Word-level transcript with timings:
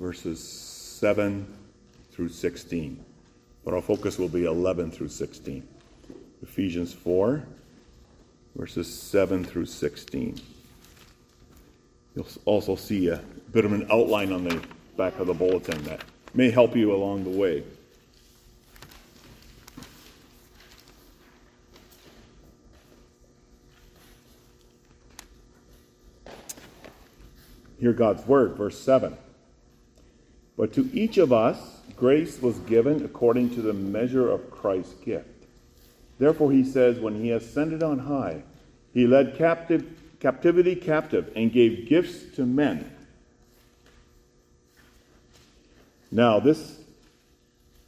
verses 0.00 0.42
7 0.42 1.46
through 2.10 2.30
16. 2.30 3.04
But 3.64 3.74
our 3.74 3.82
focus 3.82 4.18
will 4.18 4.30
be 4.30 4.46
11 4.46 4.90
through 4.90 5.08
16. 5.08 5.68
Ephesians 6.42 6.94
4, 6.94 7.44
verses 8.56 8.92
7 8.92 9.44
through 9.44 9.66
16. 9.66 10.40
You'll 12.16 12.26
also 12.46 12.74
see 12.74 13.08
a 13.08 13.20
bit 13.52 13.66
of 13.66 13.72
an 13.72 13.86
outline 13.90 14.32
on 14.32 14.44
the 14.44 14.62
back 14.96 15.18
of 15.18 15.26
the 15.26 15.34
bulletin 15.34 15.82
that 15.84 16.02
may 16.32 16.50
help 16.50 16.74
you 16.74 16.94
along 16.94 17.24
the 17.24 17.38
way. 17.38 17.62
Hear 27.78 27.92
God's 27.92 28.26
word, 28.26 28.56
verse 28.56 28.78
7. 28.78 29.16
But 30.60 30.74
to 30.74 30.90
each 30.92 31.16
of 31.16 31.32
us, 31.32 31.56
grace 31.96 32.42
was 32.42 32.58
given 32.58 33.02
according 33.02 33.54
to 33.54 33.62
the 33.62 33.72
measure 33.72 34.30
of 34.30 34.50
Christ's 34.50 34.92
gift. 34.92 35.46
Therefore, 36.18 36.52
he 36.52 36.64
says, 36.64 37.00
when 37.00 37.14
he 37.14 37.30
ascended 37.30 37.82
on 37.82 38.00
high, 38.00 38.42
he 38.92 39.06
led 39.06 39.38
captive, 39.38 39.86
captivity 40.20 40.76
captive 40.76 41.32
and 41.34 41.50
gave 41.50 41.88
gifts 41.88 42.36
to 42.36 42.44
men. 42.44 42.94
Now, 46.12 46.40
this 46.40 46.78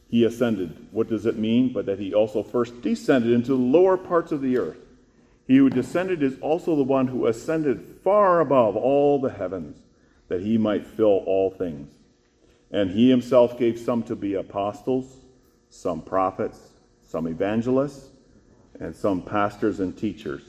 he 0.09 0.23
ascended. 0.23 0.87
What 0.89 1.09
does 1.09 1.27
it 1.27 1.37
mean? 1.37 1.71
But 1.71 1.85
that 1.85 1.99
he 1.99 2.11
also 2.11 2.41
first 2.41 2.81
descended 2.81 3.33
into 3.33 3.51
the 3.51 3.53
lower 3.53 3.97
parts 3.97 4.31
of 4.31 4.41
the 4.41 4.57
earth. 4.57 4.79
He 5.45 5.57
who 5.57 5.69
descended 5.69 6.23
is 6.23 6.39
also 6.39 6.75
the 6.75 6.81
one 6.81 7.05
who 7.05 7.27
ascended 7.27 7.99
far 8.03 8.39
above 8.39 8.75
all 8.75 9.19
the 9.19 9.29
heavens, 9.29 9.77
that 10.27 10.41
he 10.41 10.57
might 10.57 10.87
fill 10.87 11.21
all 11.27 11.51
things. 11.51 11.93
And 12.73 12.89
he 12.89 13.07
himself 13.07 13.57
gave 13.59 13.79
some 13.79 14.01
to 14.03 14.15
be 14.15 14.33
apostles, 14.33 15.17
some 15.69 16.01
prophets, 16.01 16.59
some 17.07 17.27
evangelists, 17.27 18.09
and 18.79 18.95
some 18.95 19.21
pastors 19.21 19.79
and 19.79 19.95
teachers, 19.95 20.41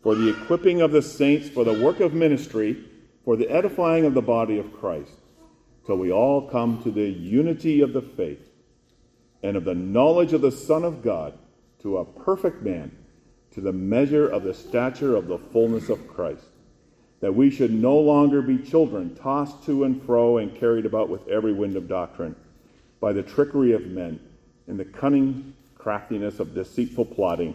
for 0.00 0.14
the 0.14 0.30
equipping 0.30 0.80
of 0.80 0.92
the 0.92 1.02
saints 1.02 1.48
for 1.48 1.64
the 1.64 1.72
work 1.72 1.98
of 1.98 2.14
ministry, 2.14 2.84
for 3.24 3.36
the 3.36 3.50
edifying 3.50 4.04
of 4.04 4.14
the 4.14 4.22
body 4.22 4.58
of 4.58 4.72
Christ, 4.72 5.10
till 5.84 5.96
we 5.96 6.12
all 6.12 6.48
come 6.48 6.80
to 6.84 6.90
the 6.92 7.08
unity 7.08 7.80
of 7.80 7.92
the 7.92 8.02
faith 8.02 8.48
and 9.42 9.56
of 9.56 9.64
the 9.64 9.74
knowledge 9.74 10.32
of 10.32 10.42
the 10.42 10.52
Son 10.52 10.84
of 10.84 11.02
God, 11.02 11.36
to 11.80 11.98
a 11.98 12.04
perfect 12.04 12.62
man, 12.62 12.96
to 13.50 13.60
the 13.60 13.72
measure 13.72 14.28
of 14.28 14.44
the 14.44 14.54
stature 14.54 15.16
of 15.16 15.26
the 15.26 15.38
fullness 15.38 15.88
of 15.88 16.06
Christ 16.06 16.44
that 17.20 17.34
we 17.34 17.50
should 17.50 17.72
no 17.72 17.96
longer 17.96 18.42
be 18.42 18.58
children, 18.58 19.14
tossed 19.16 19.64
to 19.64 19.84
and 19.84 20.02
fro 20.02 20.38
and 20.38 20.54
carried 20.54 20.86
about 20.86 21.08
with 21.08 21.26
every 21.28 21.52
wind 21.52 21.76
of 21.76 21.88
doctrine, 21.88 22.36
by 23.00 23.12
the 23.12 23.22
trickery 23.22 23.72
of 23.72 23.86
men 23.86 24.20
and 24.66 24.78
the 24.78 24.84
cunning 24.84 25.54
craftiness 25.78 26.40
of 26.40 26.54
deceitful 26.54 27.04
plotting, 27.04 27.54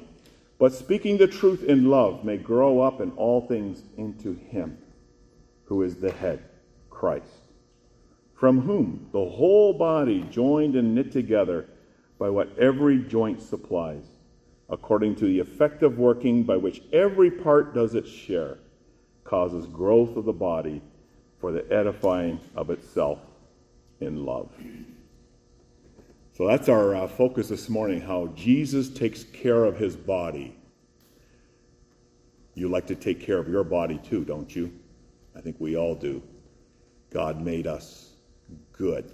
but 0.57 0.73
speaking 0.73 1.17
the 1.17 1.27
truth 1.27 1.63
in 1.63 1.89
love 1.89 2.23
may 2.23 2.37
grow 2.37 2.79
up 2.79 3.01
in 3.01 3.11
all 3.11 3.41
things 3.41 3.83
into 3.97 4.33
Him 4.33 4.77
who 5.65 5.83
is 5.83 5.95
the 5.95 6.11
head, 6.11 6.41
Christ, 6.89 7.25
from 8.35 8.61
whom 8.61 9.07
the 9.11 9.25
whole 9.25 9.73
body, 9.73 10.21
joined 10.31 10.75
and 10.75 10.95
knit 10.95 11.11
together 11.11 11.67
by 12.17 12.29
what 12.29 12.57
every 12.57 12.99
joint 12.99 13.41
supplies, 13.41 14.03
according 14.69 15.15
to 15.15 15.25
the 15.25 15.39
effective 15.39 15.97
working 15.97 16.43
by 16.43 16.57
which 16.57 16.81
every 16.93 17.31
part 17.31 17.73
does 17.73 17.95
its 17.95 18.09
share 18.09 18.57
causes 19.23 19.65
growth 19.67 20.17
of 20.17 20.25
the 20.25 20.33
body 20.33 20.81
for 21.39 21.51
the 21.51 21.65
edifying 21.71 22.39
of 22.55 22.69
itself 22.69 23.19
in 23.99 24.25
love. 24.25 24.49
So 26.33 26.47
that's 26.47 26.69
our 26.69 26.95
uh, 26.95 27.07
focus 27.07 27.49
this 27.49 27.69
morning 27.69 28.01
how 28.01 28.27
Jesus 28.35 28.89
takes 28.89 29.23
care 29.23 29.63
of 29.63 29.77
his 29.77 29.95
body. 29.95 30.55
You 32.55 32.67
like 32.67 32.87
to 32.87 32.95
take 32.95 33.19
care 33.19 33.37
of 33.37 33.47
your 33.47 33.63
body 33.63 33.99
too, 34.03 34.23
don't 34.23 34.53
you? 34.55 34.71
I 35.35 35.41
think 35.41 35.57
we 35.59 35.77
all 35.77 35.95
do. 35.95 36.21
God 37.09 37.41
made 37.41 37.67
us 37.67 38.13
good. 38.71 39.11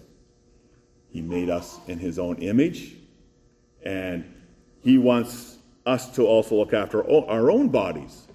He 1.09 1.21
made 1.21 1.49
us 1.49 1.79
in 1.87 1.99
his 1.99 2.19
own 2.19 2.37
image, 2.37 2.95
and 3.83 4.33
he 4.81 4.97
wants 4.97 5.57
us 5.85 6.09
to 6.15 6.25
also 6.25 6.55
look 6.55 6.73
after 6.73 7.09
our 7.29 7.49
own 7.49 7.69
bodies. 7.69 8.26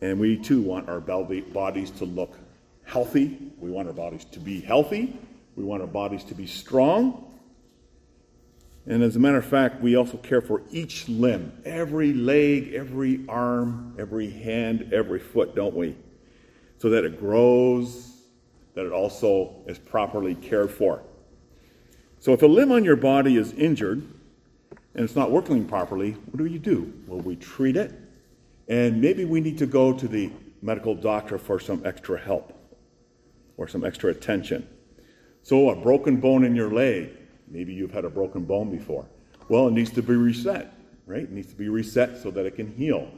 And 0.00 0.20
we 0.20 0.36
too 0.36 0.60
want 0.62 0.88
our 0.88 1.00
bodies 1.00 1.90
to 1.92 2.04
look 2.04 2.38
healthy. 2.84 3.38
We 3.58 3.70
want 3.70 3.88
our 3.88 3.94
bodies 3.94 4.24
to 4.26 4.40
be 4.40 4.60
healthy. 4.60 5.18
We 5.56 5.64
want 5.64 5.82
our 5.82 5.88
bodies 5.88 6.24
to 6.24 6.34
be 6.34 6.46
strong. 6.46 7.24
And 8.86 9.02
as 9.02 9.16
a 9.16 9.18
matter 9.18 9.36
of 9.36 9.44
fact, 9.44 9.82
we 9.82 9.96
also 9.96 10.16
care 10.16 10.40
for 10.40 10.62
each 10.70 11.08
limb, 11.08 11.52
every 11.64 12.14
leg, 12.14 12.72
every 12.72 13.24
arm, 13.28 13.94
every 13.98 14.30
hand, 14.30 14.92
every 14.94 15.18
foot, 15.18 15.54
don't 15.54 15.74
we? 15.74 15.94
So 16.78 16.88
that 16.90 17.04
it 17.04 17.20
grows, 17.20 18.22
that 18.74 18.86
it 18.86 18.92
also 18.92 19.56
is 19.66 19.78
properly 19.78 20.34
cared 20.36 20.70
for. 20.70 21.02
So 22.20 22.32
if 22.32 22.42
a 22.42 22.46
limb 22.46 22.72
on 22.72 22.84
your 22.84 22.96
body 22.96 23.36
is 23.36 23.52
injured 23.52 23.98
and 24.94 25.04
it's 25.04 25.16
not 25.16 25.30
working 25.30 25.66
properly, 25.66 26.12
what 26.12 26.38
do 26.38 26.46
you 26.46 26.58
do? 26.58 26.92
Well, 27.06 27.20
we 27.20 27.36
treat 27.36 27.76
it 27.76 27.92
and 28.68 29.00
maybe 29.00 29.24
we 29.24 29.40
need 29.40 29.58
to 29.58 29.66
go 29.66 29.92
to 29.92 30.06
the 30.06 30.30
medical 30.60 30.94
doctor 30.94 31.38
for 31.38 31.58
some 31.58 31.82
extra 31.84 32.18
help 32.18 32.52
or 33.56 33.66
some 33.66 33.84
extra 33.84 34.10
attention. 34.10 34.66
So, 35.42 35.70
a 35.70 35.76
broken 35.76 36.16
bone 36.16 36.44
in 36.44 36.54
your 36.54 36.70
leg, 36.70 37.10
maybe 37.48 37.72
you've 37.72 37.92
had 37.92 38.04
a 38.04 38.10
broken 38.10 38.44
bone 38.44 38.70
before. 38.70 39.06
Well, 39.48 39.68
it 39.68 39.72
needs 39.72 39.90
to 39.92 40.02
be 40.02 40.14
reset, 40.14 40.74
right? 41.06 41.22
It 41.22 41.32
needs 41.32 41.48
to 41.48 41.56
be 41.56 41.68
reset 41.68 42.18
so 42.18 42.30
that 42.32 42.44
it 42.44 42.56
can 42.56 42.74
heal. 42.74 43.10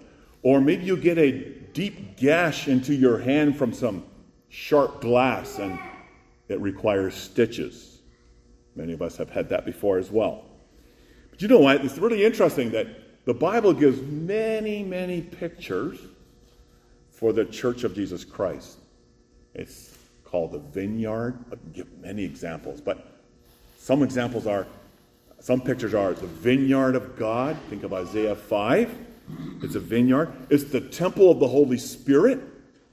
Or 0.43 0.61
maybe 0.61 0.85
you 0.85 0.97
get 0.97 1.19
a 1.19 1.33
deep 1.73 2.17
gash 2.17 2.69
into 2.69 2.95
your 2.95 3.19
hand 3.19 3.57
from 3.57 3.73
some 3.73 4.05
sharp 4.49 5.01
glass 5.01 5.59
and 5.59 5.79
it 6.49 6.61
requires 6.61 7.15
stitches. 7.15 8.01
Many 8.77 8.93
of 8.93 9.03
us 9.03 9.17
have 9.17 9.31
had 9.31 9.49
that 9.51 9.67
before 9.67 9.99
as 9.99 10.11
well. 10.11 10.45
But 11.31 11.43
you 11.43 11.49
know 11.49 11.59
what? 11.59 11.85
It's 11.85 11.99
really 11.99 12.25
interesting 12.25 12.71
that 12.71 12.87
the 13.25 13.35
Bible 13.35 13.73
gives 13.73 14.01
many, 14.01 14.83
many 14.83 15.21
pictures 15.21 15.99
for 17.11 17.33
the 17.33 17.45
church 17.45 17.85
of 17.85 17.95
Jesus 17.95 18.25
Christ. 18.25 18.79
It's 19.55 19.97
called 20.25 20.53
the 20.53 20.59
vineyard. 20.59 21.39
I'll 21.51 21.59
give 21.73 21.87
many 21.99 22.25
examples, 22.25 22.81
but 22.81 23.19
some 23.79 24.03
examples 24.03 24.47
are, 24.47 24.67
some 25.41 25.61
pictures 25.61 25.93
are 25.95 26.15
the 26.15 26.27
vineyard 26.27 26.97
of 26.97 27.19
God. 27.19 27.57
Think 27.69 27.83
of 27.83 27.93
Isaiah 27.93 28.37
5. 28.37 28.91
It's 29.63 29.75
a 29.75 29.81
vineyard. 29.81 30.33
It's 30.49 30.65
the 30.65 30.81
temple 30.81 31.31
of 31.31 31.41
the 31.41 31.49
Holy 31.49 31.79
Spirit, 31.79 32.41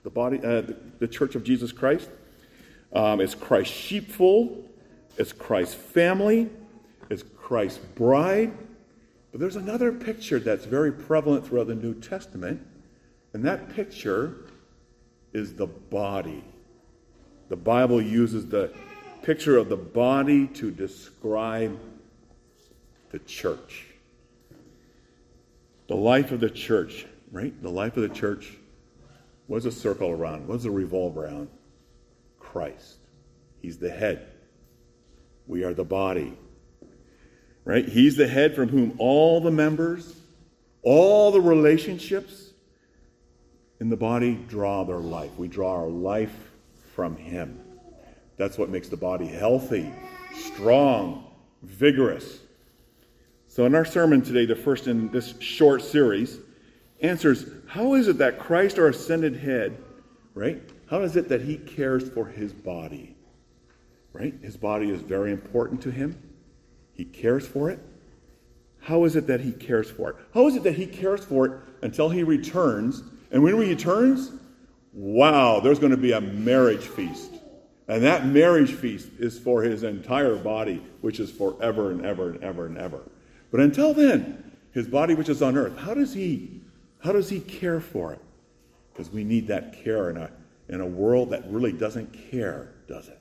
the 0.04 0.09
body, 0.09 0.40
uh, 0.40 0.62
the, 0.62 0.78
the, 1.00 1.08
church 1.08 1.36
of 1.36 1.44
Jesus 1.44 1.72
Christ. 1.72 2.09
Um, 2.94 3.22
it's 3.22 3.36
Christ's 3.36 3.74
sheepfold. 3.74 4.68
It's 5.18 5.32
Christ's 5.32 5.76
family. 5.76 6.50
It's 7.09 7.24
Christ's 7.38 7.80
bride. 7.80 8.52
But 9.32 9.42
there's 9.42 9.56
another 9.56 9.92
picture 9.92 10.40
that's 10.40 10.66
very 10.66 10.92
prevalent 10.92 11.46
throughout 11.46 11.68
the 11.68 11.76
New 11.76 11.94
Testament, 11.94 12.66
and 13.34 13.44
that 13.46 13.70
picture 13.76 14.36
is 15.34 15.54
the 15.54 15.68
body. 15.68 16.44
The 17.50 17.56
Bible 17.56 18.02
uses 18.02 18.48
the 18.48 18.74
picture 19.22 19.58
of 19.58 19.70
the 19.70 19.78
body 19.78 20.48
to 20.48 20.72
describe 20.72 21.78
the 23.12 23.20
church. 23.20 23.86
The 25.88 25.96
life 25.96 26.32
of 26.32 26.40
the 26.40 26.50
church, 26.50 27.06
right? 27.32 27.62
The 27.62 27.70
life 27.70 27.96
of 27.98 28.04
the 28.04 28.16
church 28.16 28.58
was 29.48 29.66
a 29.66 29.72
circle 29.72 30.09
around? 30.09 30.48
What 30.48 30.64
a 30.66 30.72
revolve 30.72 31.18
around? 31.18 31.50
Christ. 32.40 32.98
He's 33.62 33.78
the 33.78 33.90
head. 33.90 34.28
We 35.47 35.64
are 35.64 35.73
the 35.73 35.85
body 35.85 36.38
right? 37.67 37.85
He's 37.85 38.16
the 38.16 38.29
head 38.29 38.55
from 38.55 38.69
whom 38.69 38.96
all 38.97 39.41
the 39.41 39.52
members, 39.52 40.16
all 40.84 41.31
the 41.31 41.41
relationships 41.41 42.52
in 43.81 43.90
the 43.90 43.97
body 43.97 44.35
draw 44.47 44.85
their 44.85 44.99
life. 44.99 45.31
We 45.37 45.49
draw 45.49 45.73
our 45.73 45.90
life 45.90 46.34
from 46.96 47.17
Him. 47.17 47.59
That's 48.37 48.58
what 48.58 48.69
makes 48.69 48.87
the 48.87 48.96
body 48.96 49.28
healthy, 49.28 49.91
strong, 50.34 51.29
vigorous. 51.61 52.40
So, 53.49 53.66
in 53.66 53.75
our 53.75 53.84
sermon 53.84 54.22
today, 54.22 54.46
the 54.46 54.55
first 54.55 54.87
in 54.87 55.11
this 55.11 55.37
short 55.41 55.81
series, 55.81 56.40
answers 57.02 57.47
how 57.67 57.96
is 57.96 58.08
it 58.08 58.17
that 58.20 58.40
Christ, 58.40 58.79
our 58.79 58.87
ascended 58.87 59.35
head, 59.35 59.78
right? 60.35 60.61
How 60.90 61.02
is 61.02 61.17
it 61.17 61.28
that 61.28 61.41
He 61.41 61.58
cares 61.58 62.08
for 62.08 62.28
His 62.28 62.53
body? 62.53 63.17
Right? 64.13 64.35
His 64.41 64.55
body 64.55 64.90
is 64.90 65.02
very 65.02 65.34
important 65.34 65.81
to 65.81 65.91
Him. 65.91 66.17
He 66.97 67.05
cares 67.05 67.47
for 67.47 67.70
it. 67.70 67.79
How 68.79 69.03
is 69.05 69.16
it 69.16 69.28
that 69.28 69.40
he 69.40 69.52
cares 69.52 69.90
for 69.90 70.09
it? 70.09 70.16
How 70.34 70.47
is 70.47 70.55
it 70.55 70.64
that 70.64 70.73
he 70.76 70.88
cares 70.88 71.23
for 71.23 71.46
it 71.46 71.52
until 71.84 72.09
he 72.09 72.23
returns? 72.23 73.03
And 73.32 73.44
when 73.44 73.53
he 73.53 73.70
returns, 73.70 74.32
wow, 74.94 75.59
there's 75.59 75.78
going 75.78 75.91
to 75.91 75.97
be 75.97 76.14
a 76.14 76.22
marriage 76.22 76.85
feast. 76.85 77.34
And 77.88 78.03
that 78.03 78.26
marriage 78.26 78.73
feast 78.73 79.09
is 79.20 79.38
for 79.38 79.61
his 79.61 79.84
entire 79.84 80.35
body, 80.35 80.84
which 81.02 81.20
is 81.20 81.32
forever 81.32 81.91
and 81.91 82.05
ever 82.05 82.32
and 82.32 82.44
ever 82.44 82.66
and 82.66 82.78
ever. 82.78 83.02
But 83.52 83.61
until 83.61 83.94
then, 83.94 84.52
his 84.72 84.88
body 84.88 85.14
which 85.14 85.29
is 85.29 85.41
on 85.41 85.55
earth, 85.55 85.78
how 85.78 85.94
does 85.94 86.14
he 86.14 86.61
how 86.99 87.11
does 87.11 87.29
he 87.29 87.40
care 87.40 87.79
for 87.79 88.14
it? 88.14 88.22
Because 88.91 89.11
we 89.11 89.23
need 89.23 89.47
that 89.47 89.84
care 89.84 90.09
in 90.09 90.17
a 90.17 90.32
in 90.67 90.82
a 90.82 90.85
world 90.85 91.29
that 91.29 91.44
really 91.49 91.72
doesn't 91.72 92.11
care, 92.32 92.73
does 92.88 93.08
it? 93.08 93.20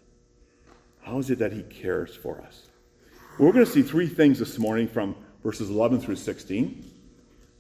How 1.03 1.19
is 1.19 1.31
it 1.31 1.39
that 1.39 1.53
he 1.53 1.63
cares 1.63 2.17
for 2.17 2.41
us? 2.41 2.69
We're 3.39 3.53
going 3.53 3.67
to 3.67 3.71
see 3.71 3.83
three 3.83 4.07
things 4.07 4.39
this 4.39 4.59
morning 4.59 4.89
from 4.89 5.15
verses 5.45 5.69
11 5.69 6.01
through 6.01 6.17
16. 6.17 6.91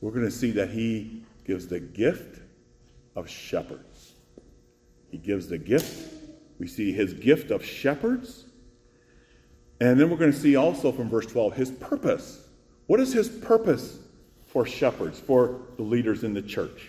We're 0.00 0.10
going 0.10 0.24
to 0.24 0.30
see 0.30 0.50
that 0.52 0.70
he 0.70 1.22
gives 1.44 1.68
the 1.68 1.80
gift 1.80 2.40
of 3.14 3.28
shepherds. 3.28 4.14
He 5.10 5.18
gives 5.18 5.48
the 5.48 5.58
gift. 5.58 6.14
We 6.58 6.66
see 6.66 6.92
his 6.92 7.12
gift 7.12 7.50
of 7.50 7.62
shepherds. 7.62 8.46
And 9.78 10.00
then 10.00 10.08
we're 10.08 10.16
going 10.16 10.32
to 10.32 10.38
see 10.38 10.56
also 10.56 10.92
from 10.92 11.10
verse 11.10 11.26
12 11.26 11.54
his 11.54 11.70
purpose. 11.72 12.48
What 12.86 12.98
is 12.98 13.12
his 13.12 13.28
purpose 13.28 13.98
for 14.46 14.64
shepherds, 14.64 15.20
for 15.20 15.60
the 15.76 15.82
leaders 15.82 16.24
in 16.24 16.32
the 16.32 16.40
church? 16.40 16.88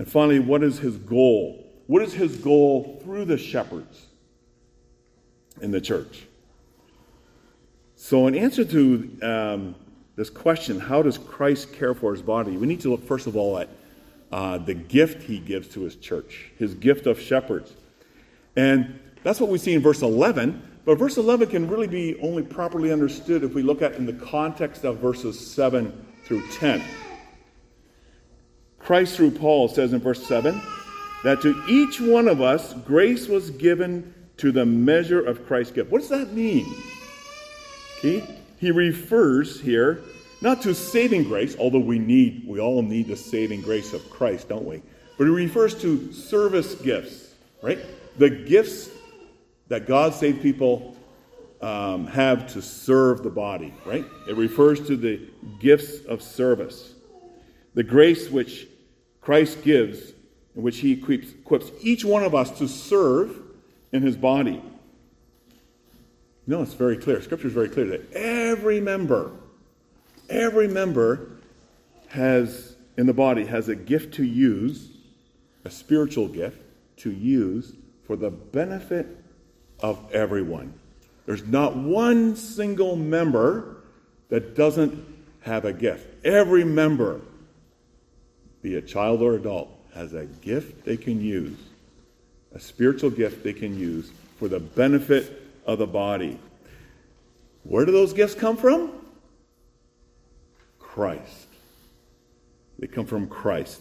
And 0.00 0.10
finally, 0.10 0.40
what 0.40 0.64
is 0.64 0.80
his 0.80 0.96
goal? 0.96 1.64
What 1.86 2.02
is 2.02 2.12
his 2.12 2.38
goal 2.38 3.00
through 3.04 3.26
the 3.26 3.38
shepherds 3.38 4.06
in 5.60 5.70
the 5.70 5.80
church? 5.80 6.24
So, 8.04 8.26
in 8.26 8.34
answer 8.34 8.66
to 8.66 9.18
um, 9.22 9.74
this 10.14 10.28
question, 10.28 10.78
how 10.78 11.00
does 11.00 11.16
Christ 11.16 11.72
care 11.72 11.94
for 11.94 12.12
his 12.12 12.20
body? 12.20 12.54
We 12.54 12.66
need 12.66 12.82
to 12.82 12.90
look, 12.90 13.02
first 13.02 13.26
of 13.26 13.34
all, 13.34 13.56
at 13.56 13.70
uh, 14.30 14.58
the 14.58 14.74
gift 14.74 15.22
he 15.22 15.38
gives 15.38 15.68
to 15.68 15.80
his 15.80 15.96
church, 15.96 16.50
his 16.58 16.74
gift 16.74 17.06
of 17.06 17.18
shepherds. 17.18 17.72
And 18.56 19.00
that's 19.22 19.40
what 19.40 19.48
we 19.48 19.56
see 19.56 19.72
in 19.72 19.80
verse 19.80 20.02
11. 20.02 20.80
But 20.84 20.98
verse 20.98 21.16
11 21.16 21.48
can 21.48 21.66
really 21.66 21.86
be 21.86 22.20
only 22.20 22.42
properly 22.42 22.92
understood 22.92 23.42
if 23.42 23.54
we 23.54 23.62
look 23.62 23.80
at 23.80 23.94
in 23.94 24.04
the 24.04 24.12
context 24.12 24.84
of 24.84 24.98
verses 24.98 25.40
7 25.40 26.06
through 26.26 26.46
10. 26.58 26.84
Christ, 28.80 29.16
through 29.16 29.30
Paul, 29.30 29.66
says 29.66 29.94
in 29.94 30.00
verse 30.00 30.26
7 30.26 30.60
that 31.22 31.40
to 31.40 31.58
each 31.70 32.02
one 32.02 32.28
of 32.28 32.42
us 32.42 32.74
grace 32.84 33.28
was 33.28 33.48
given 33.48 34.12
to 34.36 34.52
the 34.52 34.66
measure 34.66 35.22
of 35.22 35.46
Christ's 35.46 35.72
gift. 35.72 35.90
What 35.90 36.02
does 36.02 36.10
that 36.10 36.34
mean? 36.34 36.66
Okay? 38.04 38.38
He 38.58 38.70
refers 38.70 39.60
here 39.60 40.02
not 40.40 40.60
to 40.62 40.74
saving 40.74 41.24
grace, 41.24 41.56
although 41.58 41.78
we 41.78 41.98
need, 41.98 42.44
we 42.46 42.60
all 42.60 42.82
need 42.82 43.08
the 43.08 43.16
saving 43.16 43.62
grace 43.62 43.94
of 43.94 44.08
Christ, 44.10 44.48
don't 44.48 44.64
we? 44.64 44.82
But 45.16 45.24
he 45.24 45.30
refers 45.30 45.80
to 45.80 46.12
service 46.12 46.74
gifts, 46.74 47.34
right? 47.62 47.78
The 48.18 48.28
gifts 48.28 48.90
that 49.68 49.86
God 49.86 50.12
saved 50.12 50.42
people 50.42 50.96
um, 51.62 52.06
have 52.08 52.52
to 52.52 52.60
serve 52.60 53.22
the 53.22 53.30
body, 53.30 53.72
right? 53.86 54.04
It 54.28 54.36
refers 54.36 54.86
to 54.86 54.96
the 54.96 55.26
gifts 55.58 56.04
of 56.04 56.20
service. 56.20 56.92
The 57.72 57.82
grace 57.82 58.28
which 58.28 58.66
Christ 59.22 59.62
gives, 59.62 60.12
in 60.54 60.62
which 60.62 60.78
he 60.78 60.92
equips 60.92 61.70
each 61.80 62.04
one 62.04 62.22
of 62.22 62.34
us 62.34 62.50
to 62.58 62.68
serve 62.68 63.40
in 63.92 64.02
his 64.02 64.16
body. 64.16 64.62
No, 66.46 66.62
it's 66.62 66.74
very 66.74 66.96
clear. 66.96 67.22
Scripture 67.22 67.46
is 67.46 67.54
very 67.54 67.68
clear 67.68 67.86
that 67.86 68.12
every 68.12 68.80
member, 68.80 69.32
every 70.28 70.68
member 70.68 71.30
has 72.08 72.76
in 72.96 73.06
the 73.06 73.14
body 73.14 73.46
has 73.46 73.68
a 73.68 73.74
gift 73.74 74.14
to 74.14 74.24
use, 74.24 74.88
a 75.64 75.70
spiritual 75.70 76.28
gift 76.28 76.60
to 76.98 77.10
use 77.10 77.72
for 78.06 78.16
the 78.16 78.30
benefit 78.30 79.06
of 79.80 79.98
everyone. 80.12 80.74
There's 81.26 81.46
not 81.46 81.76
one 81.76 82.36
single 82.36 82.96
member 82.96 83.76
that 84.28 84.54
doesn't 84.54 85.04
have 85.40 85.64
a 85.64 85.72
gift. 85.72 86.24
Every 86.24 86.64
member, 86.64 87.20
be 88.62 88.74
it 88.74 88.86
child 88.86 89.22
or 89.22 89.34
adult, 89.34 89.70
has 89.94 90.12
a 90.12 90.26
gift 90.26 90.84
they 90.84 90.96
can 90.96 91.20
use, 91.20 91.56
a 92.54 92.60
spiritual 92.60 93.10
gift 93.10 93.42
they 93.42 93.52
can 93.52 93.78
use 93.78 94.10
for 94.38 94.48
the 94.48 94.60
benefit 94.60 95.43
of 95.64 95.78
the 95.78 95.86
body. 95.86 96.38
Where 97.62 97.84
do 97.84 97.92
those 97.92 98.12
gifts 98.12 98.34
come 98.34 98.56
from? 98.56 98.92
Christ. 100.78 101.48
They 102.78 102.86
come 102.86 103.06
from 103.06 103.26
Christ. 103.26 103.80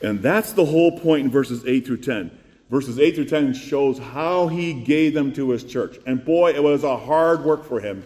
And 0.00 0.20
that's 0.20 0.52
the 0.52 0.64
whole 0.64 0.98
point 0.98 1.26
in 1.26 1.30
verses 1.30 1.64
8 1.66 1.86
through 1.86 1.98
10. 1.98 2.38
Verses 2.70 2.98
8 2.98 3.14
through 3.14 3.26
10 3.26 3.54
shows 3.54 3.98
how 3.98 4.48
he 4.48 4.72
gave 4.72 5.14
them 5.14 5.32
to 5.34 5.50
his 5.50 5.62
church. 5.62 5.98
And 6.06 6.24
boy, 6.24 6.52
it 6.52 6.62
was 6.62 6.84
a 6.84 6.96
hard 6.96 7.44
work 7.44 7.64
for 7.64 7.80
him, 7.80 8.04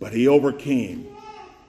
but 0.00 0.12
he 0.12 0.26
overcame. 0.26 1.06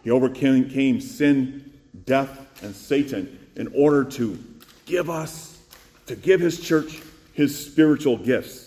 He 0.03 0.09
overcame 0.09 1.01
sin, 1.01 1.73
death, 2.05 2.63
and 2.63 2.73
Satan 2.73 3.37
in 3.57 3.67
order 3.75 4.05
to 4.05 4.41
give 4.85 5.09
us, 5.09 5.59
to 6.05 6.15
give 6.15 6.39
his 6.39 6.61
church 6.61 7.01
his 7.33 7.57
spiritual 7.57 8.17
gifts. 8.17 8.66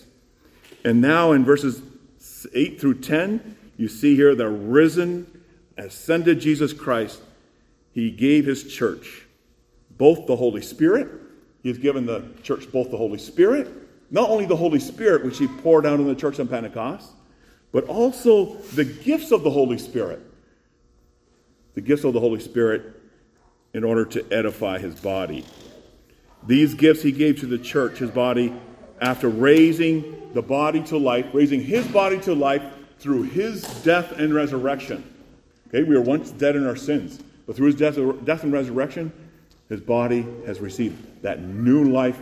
And 0.85 1.01
now 1.01 1.33
in 1.33 1.45
verses 1.45 1.83
8 2.55 2.81
through 2.81 3.01
10, 3.01 3.57
you 3.77 3.89
see 3.89 4.15
here 4.15 4.35
the 4.35 4.49
risen, 4.49 5.43
ascended 5.77 6.41
Jesus 6.41 6.73
Christ. 6.73 7.21
He 7.93 8.11
gave 8.11 8.45
his 8.45 8.73
church 8.73 9.25
both 9.91 10.27
the 10.27 10.37
Holy 10.37 10.63
Spirit. 10.63 11.09
he's 11.63 11.79
given 11.79 12.07
the 12.07 12.25
church 12.43 12.71
both 12.73 12.91
the 12.91 12.97
Holy 12.97 13.19
Spirit, 13.19 13.69
not 14.11 14.31
only 14.31 14.47
the 14.47 14.57
Holy 14.57 14.81
Spirit, 14.81 15.25
which 15.25 15.39
he 15.39 15.47
poured 15.47 15.85
out 15.85 16.01
on 16.01 16.07
the 16.07 16.15
church 16.15 16.41
on 16.41 16.49
Pentecost, 16.49 17.13
but 17.73 17.85
also 17.85 18.55
the 18.75 18.85
gifts 18.85 19.31
of 19.31 19.43
the 19.43 19.51
Holy 19.51 19.79
Spirit. 19.79 20.21
The 21.75 21.81
gifts 21.81 22.05
of 22.05 22.15
the 22.15 22.21
Holy 22.21 22.41
Spirit 22.41 23.01
in 23.73 23.85
order 23.85 24.05
to 24.05 24.33
edify 24.33 24.79
his 24.79 24.99
body. 24.99 25.45
These 26.47 26.75
gifts 26.75 27.03
he 27.03 27.13
gave 27.13 27.41
to 27.41 27.47
the 27.47 27.59
church, 27.59 27.99
his 27.99 28.11
body, 28.11 28.53
after 29.01 29.29
raising 29.29 30.20
the 30.33 30.43
body 30.43 30.83
to 30.85 30.97
life, 30.97 31.27
raising 31.33 31.61
his 31.63 31.87
body 31.89 32.21
to 32.21 32.35
life 32.35 32.63
through 32.99 33.23
his 33.23 33.63
death 33.83 34.13
and 34.13 34.35
resurrection. 34.35 35.03
Okay, 35.69 35.83
we 35.83 35.95
were 35.95 36.03
once 36.03 36.31
dead 36.31 36.57
in 36.57 36.67
our 36.67 36.77
sins, 36.77 37.21
but 37.47 37.57
through 37.57 37.67
his 37.67 37.77
death, 37.77 37.97
death 38.25 38.43
and 38.43 38.53
resurrection, 38.53 39.13
his 39.69 39.81
body 39.81 40.27
has 40.47 40.61
received 40.61 41.23
that 41.23 41.41
new 41.43 41.85
life, 41.85 42.21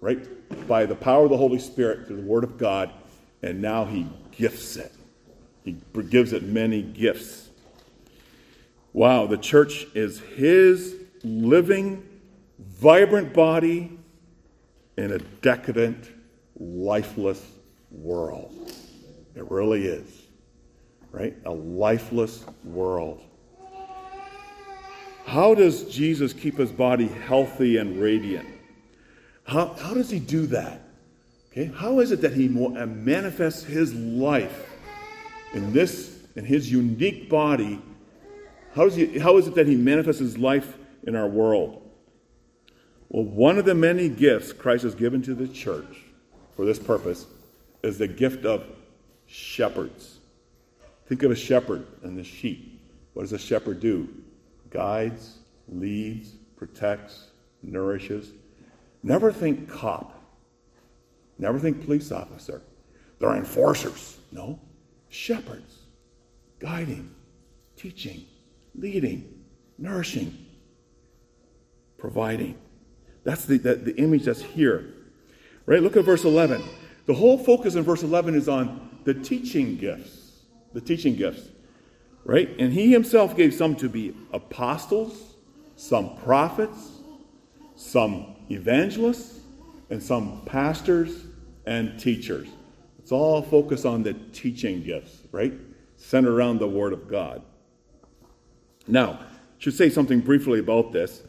right, 0.00 0.18
by 0.66 0.84
the 0.84 0.94
power 0.94 1.24
of 1.24 1.30
the 1.30 1.36
Holy 1.36 1.58
Spirit 1.58 2.06
through 2.06 2.16
the 2.16 2.22
Word 2.22 2.44
of 2.44 2.58
God, 2.58 2.90
and 3.42 3.62
now 3.62 3.84
he 3.84 4.06
gifts 4.32 4.76
it. 4.76 4.92
He 5.64 5.76
gives 6.08 6.32
it 6.32 6.42
many 6.42 6.82
gifts. 6.82 7.48
Wow, 8.92 9.26
the 9.26 9.38
church 9.38 9.86
is 9.94 10.18
his 10.18 10.96
living, 11.22 12.06
vibrant 12.58 13.32
body 13.32 13.96
in 14.96 15.12
a 15.12 15.18
decadent, 15.18 16.10
lifeless 16.60 17.44
world. 17.90 18.72
It 19.34 19.50
really 19.50 19.86
is. 19.86 20.22
Right? 21.10 21.36
A 21.44 21.50
lifeless 21.50 22.44
world. 22.62 23.22
How 25.24 25.54
does 25.54 25.84
Jesus 25.84 26.32
keep 26.32 26.56
his 26.58 26.70
body 26.70 27.06
healthy 27.06 27.78
and 27.78 28.00
radiant? 28.00 28.48
How, 29.44 29.74
how 29.74 29.94
does 29.94 30.10
he 30.10 30.18
do 30.20 30.46
that? 30.46 30.82
Okay, 31.50 31.66
how 31.66 31.98
is 31.98 32.12
it 32.12 32.20
that 32.20 32.32
he 32.32 32.46
uh, 32.46 32.86
manifests 32.86 33.64
his 33.64 33.92
life 33.92 34.70
in 35.52 35.72
this, 35.72 36.18
in 36.36 36.44
his 36.44 36.70
unique 36.70 37.28
body? 37.28 37.80
How, 38.74 38.84
does 38.84 38.94
he, 38.94 39.18
how 39.18 39.36
is 39.36 39.48
it 39.48 39.56
that 39.56 39.66
he 39.66 39.74
manifests 39.74 40.20
his 40.20 40.38
life 40.38 40.76
in 41.02 41.16
our 41.16 41.26
world? 41.26 41.82
Well, 43.08 43.24
one 43.24 43.58
of 43.58 43.64
the 43.64 43.74
many 43.74 44.08
gifts 44.08 44.52
Christ 44.52 44.84
has 44.84 44.94
given 44.94 45.22
to 45.22 45.34
the 45.34 45.48
church 45.48 46.04
for 46.60 46.66
this 46.66 46.78
purpose 46.78 47.26
is 47.82 47.96
the 47.96 48.06
gift 48.06 48.44
of 48.44 48.62
shepherds. 49.24 50.18
Think 51.06 51.22
of 51.22 51.30
a 51.30 51.34
shepherd 51.34 51.86
and 52.02 52.18
the 52.18 52.22
sheep. 52.22 52.82
What 53.14 53.22
does 53.22 53.32
a 53.32 53.38
shepherd 53.38 53.80
do? 53.80 54.06
Guides, 54.68 55.38
leads, 55.68 56.32
protects, 56.58 57.28
nourishes. 57.62 58.32
Never 59.02 59.32
think 59.32 59.70
cop. 59.70 60.22
Never 61.38 61.58
think 61.58 61.86
police 61.86 62.12
officer. 62.12 62.60
They're 63.20 63.36
enforcers. 63.36 64.18
No, 64.30 64.60
shepherds. 65.08 65.78
Guiding, 66.58 67.10
teaching, 67.74 68.26
leading, 68.74 69.46
nourishing, 69.78 70.36
providing. 71.96 72.58
That's 73.24 73.46
the, 73.46 73.56
the, 73.56 73.76
the 73.76 73.96
image 73.96 74.24
that's 74.24 74.42
here. 74.42 74.92
Right? 75.70 75.80
Look 75.80 75.96
at 75.96 76.04
verse 76.04 76.24
11. 76.24 76.64
The 77.06 77.14
whole 77.14 77.38
focus 77.38 77.76
in 77.76 77.84
verse 77.84 78.02
11 78.02 78.34
is 78.34 78.48
on 78.48 78.90
the 79.04 79.14
teaching 79.14 79.76
gifts. 79.76 80.40
The 80.72 80.80
teaching 80.80 81.14
gifts. 81.14 81.48
Right? 82.24 82.50
And 82.58 82.72
he 82.72 82.90
himself 82.90 83.36
gave 83.36 83.54
some 83.54 83.76
to 83.76 83.88
be 83.88 84.12
apostles, 84.32 85.36
some 85.76 86.16
prophets, 86.16 86.90
some 87.76 88.34
evangelists, 88.50 89.38
and 89.90 90.02
some 90.02 90.42
pastors 90.44 91.26
and 91.66 92.00
teachers. 92.00 92.48
It's 92.98 93.12
all 93.12 93.40
focused 93.40 93.86
on 93.86 94.02
the 94.02 94.14
teaching 94.32 94.82
gifts, 94.82 95.22
right? 95.30 95.52
Centered 95.96 96.34
around 96.34 96.58
the 96.58 96.66
Word 96.66 96.92
of 96.92 97.06
God. 97.06 97.42
Now, 98.88 99.20
I 99.20 99.24
should 99.58 99.74
say 99.74 99.88
something 99.88 100.18
briefly 100.18 100.58
about 100.58 100.90
this. 100.90 101.22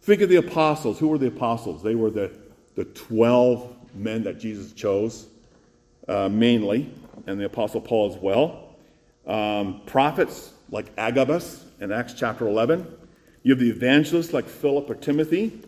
Think 0.00 0.22
of 0.22 0.30
the 0.30 0.36
apostles. 0.36 0.98
Who 0.98 1.08
were 1.08 1.18
the 1.18 1.26
apostles? 1.26 1.82
They 1.82 1.96
were 1.96 2.10
the, 2.10 2.47
the 2.78 2.84
12 2.84 3.74
men 3.96 4.22
that 4.22 4.38
Jesus 4.38 4.72
chose, 4.72 5.26
uh, 6.06 6.28
mainly, 6.28 6.88
and 7.26 7.40
the 7.40 7.44
apostle 7.44 7.80
Paul 7.80 8.14
as 8.14 8.16
well. 8.16 8.76
Um, 9.26 9.82
prophets 9.84 10.52
like 10.70 10.86
Agabus 10.96 11.64
in 11.80 11.90
Acts 11.90 12.14
chapter 12.14 12.46
11. 12.46 12.86
You 13.42 13.50
have 13.50 13.58
the 13.58 13.68
evangelists 13.68 14.32
like 14.32 14.46
Philip 14.48 14.88
or 14.88 14.94
Timothy. 14.94 15.60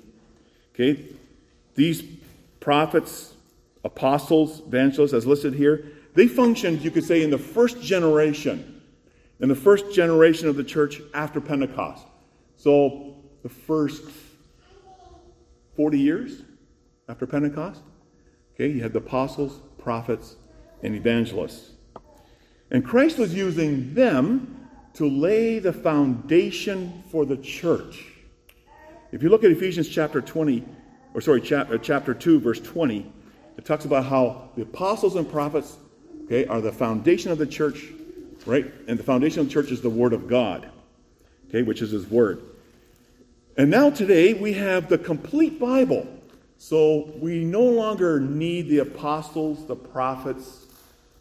Okay, 0.72 1.04
these 1.74 2.04
prophets, 2.60 3.34
apostles, 3.82 4.60
evangelists, 4.60 5.12
as 5.12 5.26
listed 5.26 5.52
here, 5.52 5.90
they 6.14 6.28
functioned, 6.28 6.80
you 6.80 6.92
could 6.92 7.02
say, 7.02 7.24
in 7.24 7.30
the 7.30 7.38
first 7.38 7.82
generation, 7.82 8.82
in 9.40 9.48
the 9.48 9.56
first 9.56 9.92
generation 9.92 10.46
of 10.46 10.54
the 10.54 10.62
church 10.62 11.00
after 11.12 11.40
Pentecost. 11.40 12.06
So 12.56 13.16
the 13.42 13.48
first 13.48 14.04
40 15.74 15.98
years 15.98 16.42
after 17.10 17.26
Pentecost. 17.26 17.82
Okay, 18.54 18.68
you 18.68 18.82
had 18.82 18.92
the 18.92 19.00
apostles, 19.00 19.60
prophets, 19.78 20.36
and 20.82 20.94
evangelists. 20.94 21.72
And 22.70 22.84
Christ 22.84 23.18
was 23.18 23.34
using 23.34 23.94
them 23.94 24.68
to 24.94 25.08
lay 25.08 25.58
the 25.58 25.72
foundation 25.72 27.02
for 27.10 27.26
the 27.26 27.36
church. 27.36 28.04
If 29.10 29.22
you 29.22 29.28
look 29.28 29.42
at 29.42 29.50
Ephesians 29.50 29.88
chapter 29.88 30.20
20, 30.20 30.64
or 31.14 31.20
sorry, 31.20 31.40
chapter, 31.40 31.74
uh, 31.74 31.78
chapter 31.78 32.14
2, 32.14 32.38
verse 32.38 32.60
20, 32.60 33.12
it 33.56 33.64
talks 33.64 33.84
about 33.84 34.04
how 34.04 34.50
the 34.54 34.62
apostles 34.62 35.16
and 35.16 35.28
prophets, 35.28 35.76
okay, 36.24 36.46
are 36.46 36.60
the 36.60 36.70
foundation 36.70 37.32
of 37.32 37.38
the 37.38 37.46
church, 37.46 37.86
right? 38.46 38.72
And 38.86 38.96
the 38.96 39.02
foundation 39.02 39.40
of 39.40 39.48
the 39.48 39.52
church 39.52 39.72
is 39.72 39.80
the 39.80 39.90
Word 39.90 40.12
of 40.12 40.28
God, 40.28 40.70
okay, 41.48 41.62
which 41.62 41.82
is 41.82 41.90
His 41.90 42.06
Word. 42.06 42.40
And 43.56 43.68
now 43.68 43.90
today 43.90 44.32
we 44.32 44.52
have 44.52 44.88
the 44.88 44.98
complete 44.98 45.58
Bible. 45.58 46.19
So 46.62 47.10
we 47.16 47.42
no 47.42 47.62
longer 47.62 48.20
need 48.20 48.68
the 48.68 48.80
apostles, 48.80 49.64
the 49.64 49.74
prophets, 49.74 50.66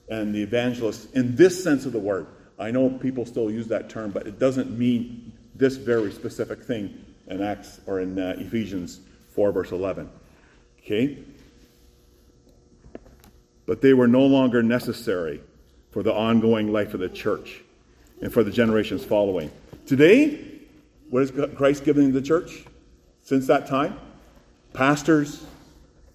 and 0.09 0.35
the 0.35 0.43
evangelists 0.43 1.09
in 1.13 1.37
this 1.37 1.63
sense 1.63 1.85
of 1.85 1.93
the 1.93 1.99
word. 1.99 2.27
I 2.59 2.71
know 2.71 2.89
people 2.89 3.25
still 3.25 3.49
use 3.49 3.65
that 3.67 3.89
term, 3.89 4.11
but 4.11 4.27
it 4.27 4.37
doesn't 4.37 4.77
mean 4.77 5.31
this 5.55 5.77
very 5.77 6.11
specific 6.11 6.61
thing 6.61 7.05
in 7.27 7.41
Acts 7.41 7.79
or 7.85 8.01
in 8.01 8.19
uh, 8.19 8.35
Ephesians 8.37 8.99
4, 9.33 9.53
verse 9.53 9.71
11. 9.71 10.09
Okay? 10.81 11.19
But 13.65 13.79
they 13.79 13.93
were 13.93 14.09
no 14.09 14.25
longer 14.25 14.61
necessary 14.61 15.41
for 15.91 16.03
the 16.03 16.13
ongoing 16.13 16.73
life 16.73 16.93
of 16.93 16.99
the 16.99 17.07
church 17.07 17.61
and 18.21 18.33
for 18.33 18.43
the 18.43 18.51
generations 18.51 19.05
following. 19.05 19.49
Today, 19.85 20.59
what 21.09 21.23
is 21.23 21.31
Christ 21.55 21.85
giving 21.85 22.11
the 22.11 22.21
church 22.21 22.65
since 23.23 23.47
that 23.47 23.67
time? 23.67 23.97
Pastors 24.73 25.45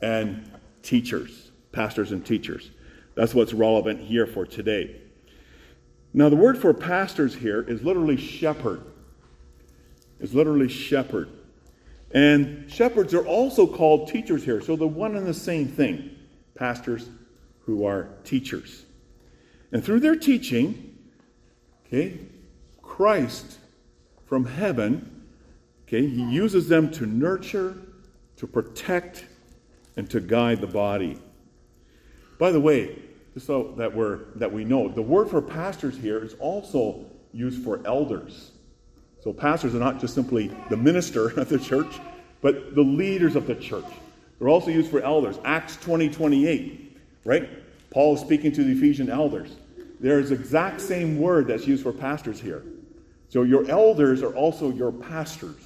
and 0.00 0.50
teachers. 0.82 1.50
Pastors 1.72 2.12
and 2.12 2.24
teachers. 2.24 2.70
That's 3.14 3.34
what's 3.34 3.52
relevant 3.52 4.00
here 4.00 4.26
for 4.26 4.46
today. 4.46 5.00
Now, 6.12 6.28
the 6.28 6.36
word 6.36 6.58
for 6.58 6.72
pastors 6.72 7.34
here 7.34 7.62
is 7.62 7.82
literally 7.82 8.16
shepherd. 8.16 8.82
Is 10.20 10.34
literally 10.34 10.68
shepherd. 10.68 11.28
And 12.12 12.70
shepherds 12.70 13.12
are 13.12 13.26
also 13.26 13.66
called 13.66 14.08
teachers 14.08 14.44
here. 14.44 14.60
So 14.60 14.76
they're 14.76 14.86
one 14.86 15.16
and 15.16 15.26
the 15.26 15.34
same 15.34 15.66
thing. 15.66 16.16
Pastors 16.54 17.08
who 17.60 17.84
are 17.84 18.08
teachers. 18.22 18.84
And 19.72 19.84
through 19.84 20.00
their 20.00 20.14
teaching, 20.14 20.96
okay, 21.86 22.20
Christ 22.80 23.58
from 24.26 24.46
heaven, 24.46 25.24
okay, 25.88 26.06
he 26.06 26.22
uses 26.22 26.68
them 26.68 26.92
to 26.92 27.06
nurture, 27.06 27.76
to 28.36 28.46
protect, 28.46 29.24
and 29.96 30.10
to 30.10 30.20
guide 30.20 30.60
the 30.60 30.66
body. 30.66 31.18
By 32.38 32.50
the 32.50 32.60
way, 32.60 32.98
just 33.32 33.46
so 33.46 33.74
that 33.76 33.94
we're 33.94 34.20
that 34.36 34.52
we 34.52 34.64
know, 34.64 34.88
the 34.88 35.02
word 35.02 35.28
for 35.28 35.40
pastors 35.40 35.96
here 35.96 36.18
is 36.18 36.34
also 36.34 37.04
used 37.32 37.62
for 37.62 37.80
elders. 37.84 38.52
So 39.22 39.32
pastors 39.32 39.74
are 39.74 39.78
not 39.78 40.00
just 40.00 40.14
simply 40.14 40.50
the 40.68 40.76
minister 40.76 41.28
of 41.40 41.48
the 41.48 41.58
church, 41.58 42.00
but 42.40 42.74
the 42.74 42.82
leaders 42.82 43.36
of 43.36 43.46
the 43.46 43.54
church. 43.54 43.86
They're 44.38 44.48
also 44.48 44.70
used 44.70 44.90
for 44.90 45.00
elders. 45.00 45.38
Acts 45.44 45.76
20, 45.76 46.10
28, 46.10 46.98
right? 47.24 47.48
Paul 47.90 48.14
is 48.14 48.20
speaking 48.20 48.52
to 48.52 48.64
the 48.64 48.72
Ephesian 48.72 49.08
elders. 49.08 49.56
There 50.00 50.18
is 50.18 50.32
exact 50.32 50.80
same 50.80 51.18
word 51.18 51.46
that's 51.46 51.66
used 51.66 51.82
for 51.82 51.92
pastors 51.92 52.40
here. 52.40 52.62
So 53.28 53.42
your 53.42 53.68
elders 53.70 54.22
are 54.22 54.34
also 54.34 54.70
your 54.70 54.92
pastors. 54.92 55.56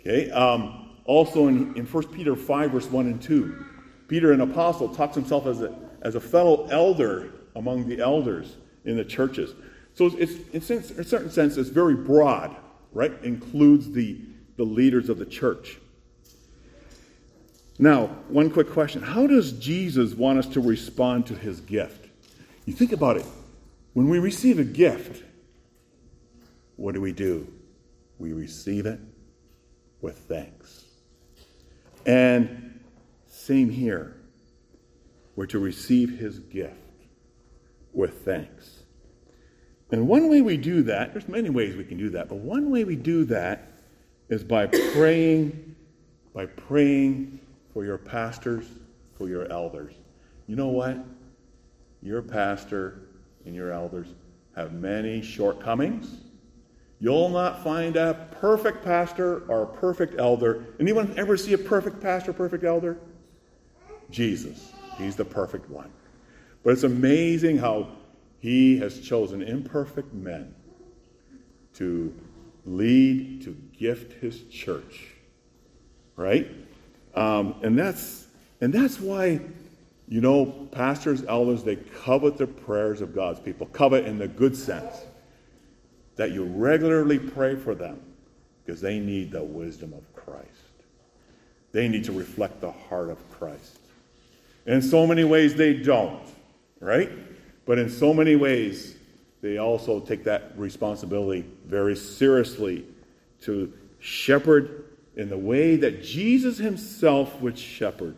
Okay. 0.00 0.30
Um, 0.30 0.85
also 1.06 1.48
in, 1.48 1.74
in 1.76 1.86
1 1.86 2.08
Peter 2.08 2.36
5, 2.36 2.70
verse 2.70 2.86
1 2.86 3.06
and 3.06 3.22
2, 3.22 3.64
Peter, 4.08 4.32
an 4.32 4.40
apostle, 4.40 4.88
talks 4.88 5.14
himself 5.14 5.46
as 5.46 5.62
a, 5.62 5.74
as 6.02 6.14
a 6.14 6.20
fellow 6.20 6.66
elder 6.70 7.32
among 7.56 7.88
the 7.88 8.00
elders 8.00 8.56
in 8.84 8.96
the 8.96 9.04
churches. 9.04 9.54
So 9.94 10.06
it's, 10.18 10.34
it's 10.52 10.70
in 10.70 10.78
a 11.00 11.04
certain 11.04 11.30
sense, 11.30 11.56
it's 11.56 11.70
very 11.70 11.94
broad, 11.94 12.54
right? 12.92 13.12
Includes 13.22 13.90
the, 13.90 14.20
the 14.56 14.64
leaders 14.64 15.08
of 15.08 15.18
the 15.18 15.26
church. 15.26 15.78
Now, 17.78 18.06
one 18.28 18.50
quick 18.50 18.70
question 18.70 19.02
How 19.02 19.26
does 19.26 19.52
Jesus 19.52 20.14
want 20.14 20.38
us 20.38 20.46
to 20.48 20.60
respond 20.60 21.26
to 21.26 21.34
his 21.34 21.60
gift? 21.60 22.08
You 22.64 22.72
think 22.72 22.92
about 22.92 23.16
it. 23.16 23.26
When 23.92 24.08
we 24.08 24.18
receive 24.18 24.58
a 24.58 24.64
gift, 24.64 25.22
what 26.76 26.94
do 26.94 27.00
we 27.00 27.12
do? 27.12 27.50
We 28.18 28.32
receive 28.32 28.86
it 28.86 29.00
with 30.00 30.18
thanks. 30.18 30.85
And 32.06 32.80
same 33.26 33.68
here. 33.68 34.16
We're 35.34 35.46
to 35.46 35.58
receive 35.58 36.18
his 36.18 36.38
gift 36.38 36.74
with 37.92 38.24
thanks. 38.24 38.84
And 39.90 40.08
one 40.08 40.28
way 40.30 40.40
we 40.40 40.56
do 40.56 40.82
that, 40.84 41.12
there's 41.12 41.28
many 41.28 41.50
ways 41.50 41.76
we 41.76 41.84
can 41.84 41.98
do 41.98 42.10
that, 42.10 42.28
but 42.28 42.38
one 42.38 42.70
way 42.70 42.84
we 42.84 42.96
do 42.96 43.24
that 43.26 43.72
is 44.28 44.42
by 44.42 44.66
praying, 44.66 45.76
by 46.34 46.46
praying 46.46 47.38
for 47.72 47.84
your 47.84 47.98
pastors, 47.98 48.66
for 49.16 49.28
your 49.28 49.50
elders. 49.50 49.94
You 50.46 50.56
know 50.56 50.68
what? 50.68 50.98
Your 52.02 52.22
pastor 52.22 53.08
and 53.44 53.54
your 53.54 53.72
elders 53.72 54.08
have 54.56 54.72
many 54.72 55.22
shortcomings. 55.22 56.08
You'll 56.98 57.28
not 57.28 57.62
find 57.62 57.96
a 57.96 58.28
perfect 58.40 58.82
pastor 58.82 59.42
or 59.48 59.64
a 59.64 59.66
perfect 59.66 60.18
elder. 60.18 60.64
Anyone 60.80 61.12
ever 61.18 61.36
see 61.36 61.52
a 61.52 61.58
perfect 61.58 62.00
pastor, 62.00 62.32
perfect 62.32 62.64
elder? 62.64 62.98
Jesus. 64.10 64.72
He's 64.96 65.16
the 65.16 65.24
perfect 65.24 65.68
one. 65.68 65.90
But 66.64 66.72
it's 66.72 66.84
amazing 66.84 67.58
how 67.58 67.88
he 68.38 68.78
has 68.78 69.00
chosen 69.00 69.42
imperfect 69.42 70.12
men 70.14 70.54
to 71.74 72.14
lead, 72.64 73.42
to 73.42 73.50
gift 73.78 74.20
his 74.20 74.44
church. 74.44 75.08
Right? 76.16 76.50
Um, 77.14 77.56
and 77.62 77.78
that's 77.78 78.26
and 78.60 78.72
that's 78.72 78.98
why, 79.00 79.40
you 80.08 80.22
know, 80.22 80.46
pastors, 80.72 81.24
elders, 81.24 81.62
they 81.62 81.76
covet 81.76 82.38
the 82.38 82.46
prayers 82.46 83.02
of 83.02 83.14
God's 83.14 83.38
people. 83.40 83.66
Covet 83.66 84.06
in 84.06 84.18
the 84.18 84.28
good 84.28 84.56
sense. 84.56 85.04
That 86.16 86.32
you 86.32 86.44
regularly 86.44 87.18
pray 87.18 87.56
for 87.56 87.74
them 87.74 88.00
because 88.64 88.80
they 88.80 88.98
need 88.98 89.30
the 89.30 89.44
wisdom 89.44 89.92
of 89.92 90.14
Christ. 90.14 90.50
They 91.72 91.88
need 91.88 92.04
to 92.04 92.12
reflect 92.12 92.60
the 92.60 92.72
heart 92.72 93.10
of 93.10 93.18
Christ. 93.30 93.78
In 94.66 94.82
so 94.82 95.06
many 95.06 95.24
ways, 95.24 95.54
they 95.54 95.74
don't, 95.74 96.22
right? 96.80 97.10
But 97.66 97.78
in 97.78 97.90
so 97.90 98.14
many 98.14 98.34
ways, 98.34 98.96
they 99.42 99.58
also 99.58 100.00
take 100.00 100.24
that 100.24 100.52
responsibility 100.56 101.44
very 101.66 101.94
seriously 101.94 102.84
to 103.42 103.72
shepherd 104.00 104.84
in 105.16 105.28
the 105.28 105.38
way 105.38 105.76
that 105.76 106.02
Jesus 106.02 106.58
himself 106.58 107.40
would 107.40 107.58
shepherd. 107.58 108.16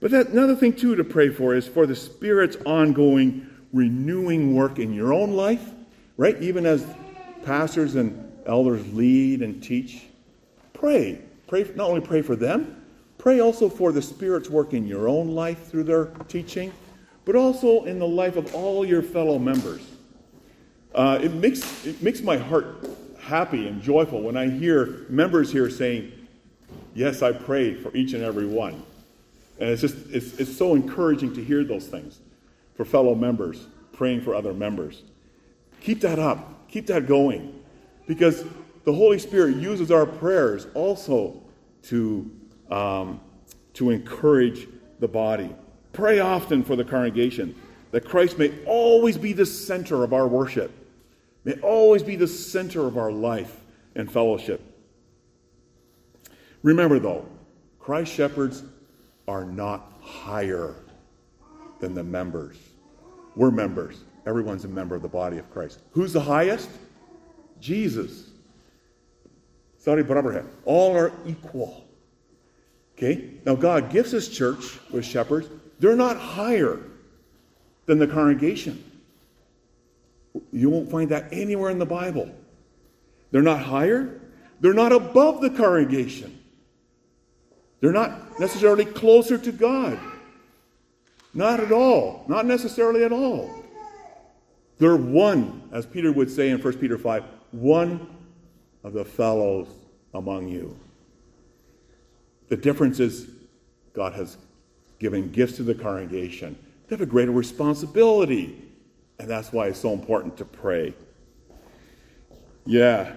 But 0.00 0.10
that, 0.10 0.28
another 0.28 0.56
thing, 0.56 0.74
too, 0.74 0.94
to 0.96 1.04
pray 1.04 1.30
for 1.30 1.54
is 1.54 1.66
for 1.66 1.86
the 1.86 1.96
Spirit's 1.96 2.56
ongoing 2.64 3.48
renewing 3.72 4.54
work 4.54 4.78
in 4.78 4.92
your 4.92 5.12
own 5.12 5.32
life, 5.32 5.70
right? 6.16 6.40
Even 6.42 6.66
as 6.66 6.86
pastors 7.44 7.94
and 7.94 8.32
elders 8.46 8.86
lead 8.92 9.42
and 9.42 9.62
teach, 9.62 10.02
pray. 10.72 11.20
Pray 11.46 11.70
not 11.74 11.88
only 11.88 12.00
pray 12.00 12.22
for 12.22 12.36
them, 12.36 12.76
Pray 13.26 13.40
also 13.40 13.68
for 13.68 13.90
the 13.90 14.00
Spirit's 14.00 14.48
work 14.48 14.72
in 14.72 14.86
your 14.86 15.08
own 15.08 15.34
life 15.34 15.68
through 15.68 15.82
their 15.82 16.06
teaching, 16.28 16.72
but 17.24 17.34
also 17.34 17.84
in 17.84 17.98
the 17.98 18.06
life 18.06 18.36
of 18.36 18.54
all 18.54 18.84
your 18.84 19.02
fellow 19.02 19.36
members. 19.36 19.82
Uh, 20.94 21.18
it, 21.20 21.32
makes, 21.32 21.84
it 21.84 22.00
makes 22.02 22.20
my 22.20 22.36
heart 22.36 22.88
happy 23.18 23.66
and 23.66 23.82
joyful 23.82 24.22
when 24.22 24.36
I 24.36 24.48
hear 24.48 25.06
members 25.08 25.50
here 25.50 25.68
saying, 25.68 26.12
Yes, 26.94 27.20
I 27.20 27.32
pray 27.32 27.74
for 27.74 27.94
each 27.96 28.12
and 28.12 28.22
every 28.22 28.46
one. 28.46 28.80
And 29.58 29.70
it's 29.70 29.82
just, 29.82 29.96
it's, 30.10 30.38
it's 30.38 30.56
so 30.56 30.76
encouraging 30.76 31.34
to 31.34 31.42
hear 31.42 31.64
those 31.64 31.86
things 31.88 32.20
for 32.74 32.84
fellow 32.84 33.16
members, 33.16 33.66
praying 33.92 34.20
for 34.22 34.36
other 34.36 34.54
members. 34.54 35.02
Keep 35.86 36.00
that 36.00 36.18
up. 36.18 36.68
Keep 36.68 36.88
that 36.88 37.06
going. 37.06 37.62
Because 38.08 38.44
the 38.82 38.92
Holy 38.92 39.20
Spirit 39.20 39.54
uses 39.54 39.92
our 39.92 40.04
prayers 40.04 40.66
also 40.74 41.40
to, 41.84 42.28
um, 42.72 43.20
to 43.74 43.90
encourage 43.90 44.66
the 44.98 45.06
body. 45.06 45.54
Pray 45.92 46.18
often 46.18 46.64
for 46.64 46.74
the 46.74 46.82
congregation 46.82 47.54
that 47.92 48.04
Christ 48.04 48.36
may 48.36 48.52
always 48.64 49.16
be 49.16 49.32
the 49.32 49.46
center 49.46 50.02
of 50.02 50.12
our 50.12 50.26
worship, 50.26 50.72
may 51.44 51.54
always 51.60 52.02
be 52.02 52.16
the 52.16 52.26
center 52.26 52.84
of 52.84 52.98
our 52.98 53.12
life 53.12 53.60
and 53.94 54.10
fellowship. 54.10 54.60
Remember, 56.64 56.98
though, 56.98 57.26
Christ 57.78 58.12
shepherds 58.12 58.64
are 59.28 59.44
not 59.44 59.92
higher 60.00 60.74
than 61.78 61.94
the 61.94 62.02
members. 62.02 62.56
We're 63.36 63.52
members. 63.52 63.98
Everyone's 64.26 64.64
a 64.64 64.68
member 64.68 64.96
of 64.96 65.02
the 65.02 65.08
body 65.08 65.38
of 65.38 65.48
Christ. 65.52 65.80
Who's 65.92 66.12
the 66.12 66.20
highest? 66.20 66.68
Jesus. 67.60 68.28
Sorry, 69.78 70.02
barabar 70.02 70.44
All 70.64 70.96
are 70.96 71.12
equal. 71.26 71.84
Okay? 72.96 73.30
Now, 73.44 73.54
God 73.54 73.90
gives 73.90 74.10
His 74.10 74.28
church 74.28 74.78
with 74.90 75.04
shepherds. 75.04 75.48
They're 75.78 75.96
not 75.96 76.16
higher 76.16 76.80
than 77.86 77.98
the 78.00 78.06
congregation. 78.08 78.82
You 80.52 80.70
won't 80.70 80.90
find 80.90 81.10
that 81.10 81.32
anywhere 81.32 81.70
in 81.70 81.78
the 81.78 81.86
Bible. 81.86 82.28
They're 83.30 83.42
not 83.42 83.62
higher. 83.62 84.20
They're 84.60 84.74
not 84.74 84.92
above 84.92 85.40
the 85.40 85.50
congregation. 85.50 86.42
They're 87.80 87.92
not 87.92 88.40
necessarily 88.40 88.86
closer 88.86 89.38
to 89.38 89.52
God. 89.52 89.98
Not 91.32 91.60
at 91.60 91.70
all. 91.70 92.24
Not 92.26 92.46
necessarily 92.46 93.04
at 93.04 93.12
all. 93.12 93.50
They're 94.78 94.96
one, 94.96 95.68
as 95.72 95.86
Peter 95.86 96.12
would 96.12 96.30
say 96.30 96.50
in 96.50 96.60
1 96.60 96.78
Peter 96.78 96.98
5, 96.98 97.24
one 97.52 98.14
of 98.84 98.92
the 98.92 99.04
fellows 99.04 99.68
among 100.14 100.48
you. 100.48 100.78
The 102.48 102.56
difference 102.56 103.00
is 103.00 103.28
God 103.92 104.12
has 104.12 104.36
given 104.98 105.30
gifts 105.30 105.56
to 105.56 105.62
the 105.62 105.74
congregation. 105.74 106.56
They 106.86 106.94
have 106.94 107.00
a 107.00 107.06
greater 107.06 107.32
responsibility. 107.32 108.62
And 109.18 109.28
that's 109.28 109.52
why 109.52 109.68
it's 109.68 109.80
so 109.80 109.92
important 109.92 110.36
to 110.38 110.44
pray. 110.44 110.94
Yeah, 112.66 113.14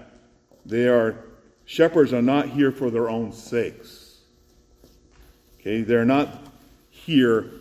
they 0.65 0.87
are, 0.87 1.25
shepherds 1.65 2.13
are 2.13 2.21
not 2.21 2.49
here 2.49 2.71
for 2.71 2.89
their 2.89 3.09
own 3.09 3.33
sakes. 3.33 4.19
Okay, 5.59 5.81
they're 5.81 6.05
not 6.05 6.29
here 6.89 7.51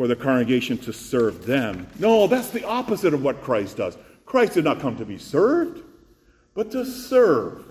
for 0.00 0.08
the 0.08 0.16
congregation 0.16 0.78
to 0.78 0.94
serve 0.94 1.44
them. 1.44 1.86
No, 1.98 2.26
that's 2.26 2.48
the 2.48 2.64
opposite 2.64 3.12
of 3.12 3.22
what 3.22 3.42
Christ 3.42 3.76
does. 3.76 3.98
Christ 4.24 4.54
did 4.54 4.64
not 4.64 4.80
come 4.80 4.96
to 4.96 5.04
be 5.04 5.18
served, 5.18 5.82
but 6.54 6.70
to 6.70 6.86
serve. 6.86 7.66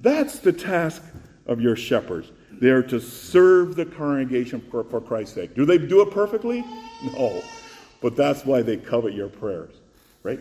That's 0.00 0.40
the 0.40 0.52
task 0.52 1.00
of 1.46 1.60
your 1.60 1.76
shepherds. 1.76 2.32
They 2.50 2.70
are 2.70 2.82
to 2.82 2.98
serve 2.98 3.76
the 3.76 3.86
congregation 3.86 4.60
for, 4.68 4.82
for 4.82 5.00
Christ's 5.00 5.36
sake. 5.36 5.54
Do 5.54 5.64
they 5.64 5.78
do 5.78 6.02
it 6.02 6.10
perfectly? 6.10 6.64
No. 7.04 7.40
But 8.02 8.16
that's 8.16 8.44
why 8.44 8.62
they 8.62 8.76
covet 8.76 9.14
your 9.14 9.28
prayers, 9.28 9.76
right? 10.24 10.40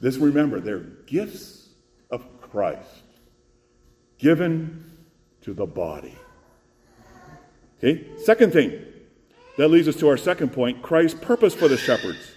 This 0.00 0.16
remember, 0.16 0.60
they're 0.60 0.78
gifts 0.78 1.68
of 2.10 2.24
Christ 2.40 2.88
given 4.16 4.82
to 5.42 5.52
the 5.52 5.66
body. 5.66 6.16
Okay? 7.76 8.06
Second 8.16 8.54
thing, 8.54 8.93
that 9.56 9.68
leads 9.68 9.88
us 9.88 9.96
to 9.96 10.08
our 10.08 10.16
second 10.16 10.52
point 10.52 10.82
Christ's 10.82 11.18
purpose 11.20 11.54
for 11.54 11.68
the 11.68 11.76
shepherds. 11.76 12.32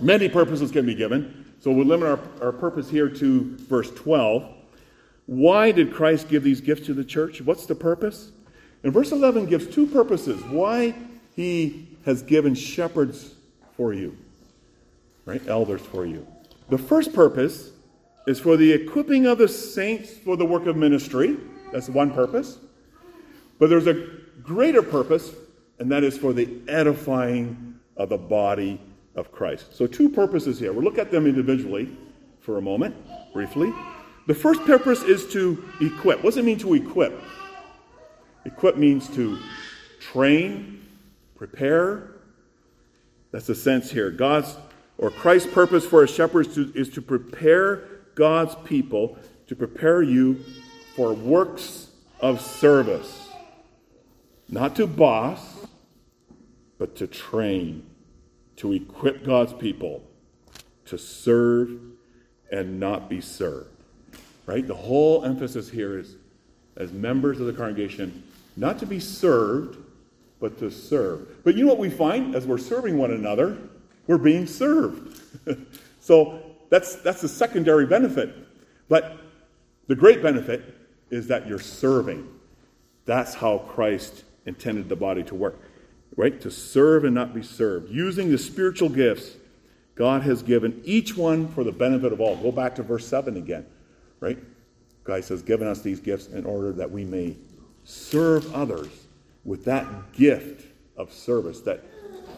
Many 0.00 0.28
purposes 0.28 0.70
can 0.70 0.86
be 0.86 0.94
given, 0.94 1.52
so 1.60 1.70
we'll 1.70 1.86
limit 1.86 2.08
our, 2.08 2.46
our 2.46 2.52
purpose 2.52 2.90
here 2.90 3.08
to 3.08 3.56
verse 3.56 3.90
12. 3.92 4.48
Why 5.26 5.70
did 5.70 5.92
Christ 5.92 6.28
give 6.28 6.42
these 6.42 6.60
gifts 6.60 6.86
to 6.86 6.94
the 6.94 7.04
church? 7.04 7.40
What's 7.40 7.66
the 7.66 7.74
purpose? 7.74 8.32
And 8.82 8.92
verse 8.92 9.12
11 9.12 9.46
gives 9.46 9.72
two 9.72 9.86
purposes 9.86 10.42
why 10.44 10.94
he 11.36 11.88
has 12.04 12.22
given 12.22 12.54
shepherds 12.54 13.34
for 13.76 13.92
you, 13.92 14.16
right? 15.24 15.46
Elders 15.46 15.80
for 15.80 16.04
you. 16.04 16.26
The 16.68 16.78
first 16.78 17.12
purpose 17.12 17.70
is 18.26 18.40
for 18.40 18.56
the 18.56 18.72
equipping 18.72 19.26
of 19.26 19.38
the 19.38 19.48
saints 19.48 20.10
for 20.10 20.36
the 20.36 20.44
work 20.44 20.66
of 20.66 20.76
ministry. 20.76 21.36
That's 21.72 21.88
one 21.88 22.12
purpose. 22.12 22.58
But 23.58 23.70
there's 23.70 23.86
a 23.86 24.08
greater 24.42 24.82
purpose, 24.82 25.32
and 25.78 25.90
that 25.90 26.04
is 26.04 26.16
for 26.16 26.32
the 26.32 26.48
edifying 26.68 27.78
of 27.96 28.08
the 28.08 28.18
body 28.18 28.80
of 29.14 29.32
Christ. 29.32 29.76
So, 29.76 29.86
two 29.86 30.08
purposes 30.08 30.58
here. 30.58 30.72
We'll 30.72 30.84
look 30.84 30.98
at 30.98 31.10
them 31.10 31.26
individually 31.26 31.96
for 32.40 32.58
a 32.58 32.62
moment, 32.62 32.96
briefly. 33.32 33.72
The 34.26 34.34
first 34.34 34.62
purpose 34.62 35.02
is 35.02 35.26
to 35.32 35.62
equip. 35.80 36.18
What 36.18 36.30
does 36.30 36.36
it 36.36 36.44
mean 36.44 36.58
to 36.58 36.74
equip? 36.74 37.20
Equip 38.44 38.76
means 38.76 39.08
to 39.10 39.38
train, 40.00 40.86
prepare. 41.34 42.10
That's 43.30 43.46
the 43.46 43.54
sense 43.54 43.90
here. 43.90 44.10
God's 44.10 44.56
or 44.98 45.10
Christ's 45.10 45.52
purpose 45.52 45.84
for 45.84 46.04
a 46.04 46.08
shepherd 46.08 46.46
is 46.46 46.54
to, 46.54 46.72
is 46.74 46.88
to 46.90 47.02
prepare 47.02 47.84
God's 48.14 48.54
people, 48.64 49.16
to 49.48 49.56
prepare 49.56 50.02
you 50.02 50.38
for 50.94 51.12
works 51.12 51.88
of 52.20 52.40
service. 52.40 53.28
Not 54.48 54.76
to 54.76 54.86
boss, 54.86 55.51
but 56.82 56.96
to 56.96 57.06
train, 57.06 57.86
to 58.56 58.72
equip 58.72 59.24
God's 59.24 59.52
people 59.52 60.02
to 60.84 60.98
serve 60.98 61.78
and 62.50 62.80
not 62.80 63.08
be 63.08 63.20
served. 63.20 63.70
Right? 64.46 64.66
The 64.66 64.74
whole 64.74 65.24
emphasis 65.24 65.70
here 65.70 65.96
is 65.96 66.16
as 66.76 66.90
members 66.90 67.38
of 67.38 67.46
the 67.46 67.52
congregation, 67.52 68.24
not 68.56 68.80
to 68.80 68.86
be 68.86 68.98
served, 68.98 69.78
but 70.40 70.58
to 70.58 70.72
serve. 70.72 71.44
But 71.44 71.54
you 71.54 71.66
know 71.66 71.68
what 71.68 71.78
we 71.78 71.88
find 71.88 72.34
as 72.34 72.48
we're 72.48 72.58
serving 72.58 72.98
one 72.98 73.12
another? 73.12 73.58
We're 74.08 74.18
being 74.18 74.48
served. 74.48 75.22
so 76.00 76.42
that's, 76.68 76.96
that's 76.96 77.20
the 77.20 77.28
secondary 77.28 77.86
benefit. 77.86 78.34
But 78.88 79.18
the 79.86 79.94
great 79.94 80.20
benefit 80.20 80.64
is 81.10 81.28
that 81.28 81.46
you're 81.46 81.60
serving. 81.60 82.26
That's 83.04 83.34
how 83.34 83.58
Christ 83.58 84.24
intended 84.46 84.88
the 84.88 84.96
body 84.96 85.22
to 85.22 85.36
work, 85.36 85.60
right? 86.16 86.40
To 86.40 86.50
serve 86.50 87.04
and 87.04 87.14
not 87.14 87.34
be 87.34 87.42
served. 87.42 87.90
Using 87.90 88.30
the 88.30 88.38
spiritual 88.38 88.88
gifts 88.88 89.36
God 89.94 90.22
has 90.22 90.42
given 90.42 90.80
each 90.84 91.16
one 91.16 91.48
for 91.48 91.64
the 91.64 91.72
benefit 91.72 92.12
of 92.12 92.20
all. 92.20 92.36
Go 92.36 92.50
back 92.50 92.74
to 92.76 92.82
verse 92.82 93.06
7 93.06 93.36
again, 93.36 93.66
right? 94.20 94.38
God 95.04 95.24
has 95.24 95.42
given 95.42 95.68
us 95.68 95.82
these 95.82 96.00
gifts 96.00 96.28
in 96.28 96.46
order 96.46 96.72
that 96.72 96.90
we 96.90 97.04
may 97.04 97.36
serve 97.84 98.52
others 98.54 98.88
with 99.44 99.64
that 99.64 100.12
gift 100.12 100.66
of 100.96 101.12
service, 101.12 101.60
that, 101.62 101.84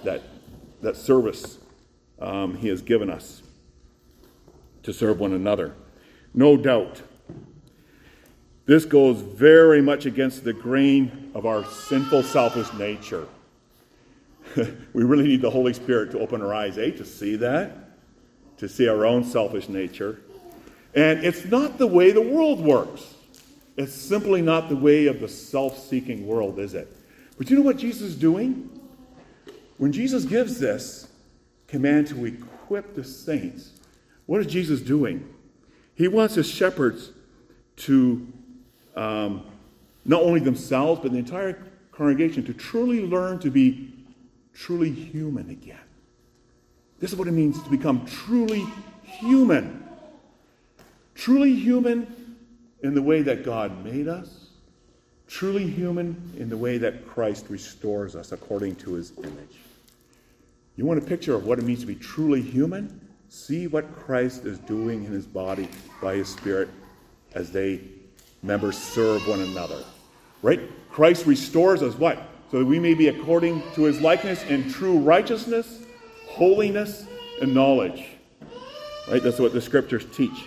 that, 0.02 0.22
that 0.80 0.96
service 0.96 1.58
um, 2.20 2.56
He 2.56 2.68
has 2.68 2.82
given 2.82 3.10
us 3.10 3.42
to 4.82 4.92
serve 4.92 5.20
one 5.20 5.32
another. 5.32 5.74
No 6.32 6.56
doubt. 6.56 7.02
This 8.66 8.84
goes 8.84 9.20
very 9.20 9.82
much 9.82 10.06
against 10.06 10.42
the 10.42 10.52
grain 10.52 11.30
of 11.34 11.44
our 11.44 11.64
sinful, 11.66 12.22
selfish 12.22 12.72
nature. 12.74 13.28
we 14.92 15.04
really 15.04 15.24
need 15.24 15.42
the 15.42 15.50
Holy 15.50 15.72
Spirit 15.72 16.10
to 16.12 16.18
open 16.18 16.42
our 16.42 16.54
eyes, 16.54 16.78
eh, 16.78 16.90
to 16.92 17.04
see 17.04 17.36
that, 17.36 17.98
to 18.58 18.68
see 18.68 18.88
our 18.88 19.04
own 19.06 19.24
selfish 19.24 19.68
nature. 19.68 20.20
And 20.94 21.24
it's 21.24 21.44
not 21.44 21.78
the 21.78 21.86
way 21.86 22.12
the 22.12 22.20
world 22.20 22.60
works. 22.60 23.14
It's 23.76 23.94
simply 23.94 24.40
not 24.40 24.68
the 24.68 24.76
way 24.76 25.06
of 25.06 25.20
the 25.20 25.28
self 25.28 25.78
seeking 25.78 26.26
world, 26.26 26.58
is 26.58 26.74
it? 26.74 26.94
But 27.36 27.50
you 27.50 27.56
know 27.56 27.62
what 27.62 27.78
Jesus 27.78 28.02
is 28.02 28.16
doing? 28.16 28.70
When 29.78 29.90
Jesus 29.90 30.24
gives 30.24 30.60
this 30.60 31.08
command 31.66 32.06
to 32.08 32.24
equip 32.24 32.94
the 32.94 33.02
saints, 33.02 33.72
what 34.26 34.40
is 34.40 34.46
Jesus 34.46 34.80
doing? 34.80 35.28
He 35.96 36.06
wants 36.06 36.36
his 36.36 36.48
shepherds 36.48 37.10
to 37.76 38.26
um, 38.94 39.44
not 40.04 40.22
only 40.22 40.38
themselves, 40.38 41.00
but 41.02 41.10
the 41.10 41.18
entire 41.18 41.60
congregation 41.90 42.44
to 42.44 42.54
truly 42.54 43.04
learn 43.04 43.40
to 43.40 43.50
be 43.50 43.93
truly 44.54 44.90
human 44.90 45.50
again. 45.50 45.78
This 47.00 47.12
is 47.12 47.18
what 47.18 47.28
it 47.28 47.32
means 47.32 47.62
to 47.62 47.70
become 47.70 48.06
truly 48.06 48.64
human. 49.02 49.84
Truly 51.14 51.54
human 51.54 52.36
in 52.82 52.94
the 52.94 53.02
way 53.02 53.22
that 53.22 53.44
God 53.44 53.84
made 53.84 54.08
us, 54.08 54.48
truly 55.26 55.66
human 55.66 56.32
in 56.38 56.48
the 56.48 56.56
way 56.56 56.78
that 56.78 57.06
Christ 57.06 57.46
restores 57.48 58.14
us 58.16 58.32
according 58.32 58.76
to 58.76 58.94
his 58.94 59.12
image. 59.18 59.58
You 60.76 60.84
want 60.84 61.02
a 61.02 61.06
picture 61.06 61.34
of 61.34 61.46
what 61.46 61.58
it 61.58 61.64
means 61.64 61.80
to 61.80 61.86
be 61.86 61.94
truly 61.94 62.42
human? 62.42 63.00
See 63.28 63.66
what 63.66 63.94
Christ 63.94 64.44
is 64.44 64.58
doing 64.60 65.04
in 65.04 65.12
his 65.12 65.26
body 65.26 65.68
by 66.02 66.16
his 66.16 66.28
Spirit 66.28 66.68
as 67.34 67.50
they 67.50 67.80
members 68.42 68.76
serve 68.76 69.26
one 69.26 69.40
another. 69.40 69.82
Right? 70.42 70.60
Christ 70.90 71.26
restores 71.26 71.82
us 71.82 71.94
what? 71.94 72.34
So 72.54 72.60
that 72.60 72.66
we 72.66 72.78
may 72.78 72.94
be 72.94 73.08
according 73.08 73.60
to 73.74 73.82
his 73.82 74.00
likeness 74.00 74.44
in 74.44 74.70
true 74.70 74.96
righteousness, 75.00 75.80
holiness, 76.28 77.04
and 77.42 77.52
knowledge. 77.52 78.06
Right? 79.10 79.20
That's 79.20 79.40
what 79.40 79.52
the 79.52 79.60
scriptures 79.60 80.06
teach. 80.12 80.46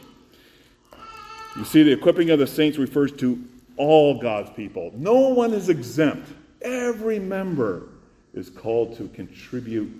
You 1.57 1.65
see, 1.65 1.83
the 1.83 1.91
equipping 1.91 2.29
of 2.29 2.39
the 2.39 2.47
saints 2.47 2.77
refers 2.77 3.11
to 3.17 3.43
all 3.75 4.21
God's 4.21 4.49
people. 4.51 4.93
No 4.95 5.15
one 5.15 5.51
is 5.51 5.67
exempt. 5.67 6.29
Every 6.61 7.19
member 7.19 7.89
is 8.33 8.49
called 8.49 8.95
to 8.99 9.09
contribute 9.09 9.91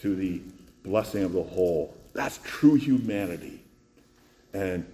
to 0.00 0.16
the 0.16 0.42
blessing 0.82 1.22
of 1.22 1.32
the 1.32 1.44
whole. 1.44 1.94
That's 2.12 2.40
true 2.42 2.74
humanity. 2.74 3.62
And 4.52 4.84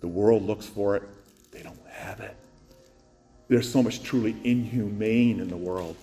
the 0.00 0.06
world 0.06 0.44
looks 0.44 0.64
for 0.64 0.94
it, 0.94 1.02
they 1.50 1.64
don't 1.64 1.76
have 1.88 2.20
it. 2.20 2.36
There's 3.52 3.70
so 3.70 3.82
much 3.82 4.02
truly 4.02 4.34
inhumane 4.44 5.38
in 5.38 5.48
the 5.48 5.58
world 5.58 5.94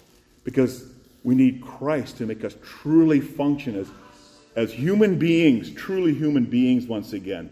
because 0.43 0.85
we 1.23 1.33
need 1.33 1.63
Christ 1.63 2.17
to 2.17 2.27
make 2.27 2.45
us 2.45 2.53
truly 2.63 3.19
function 3.19 3.75
as, 3.75 3.89
as 4.55 4.71
human 4.71 5.17
beings, 5.17 5.71
truly 5.71 6.13
human 6.13 6.45
beings 6.45 6.85
once 6.85 7.13
again. 7.13 7.51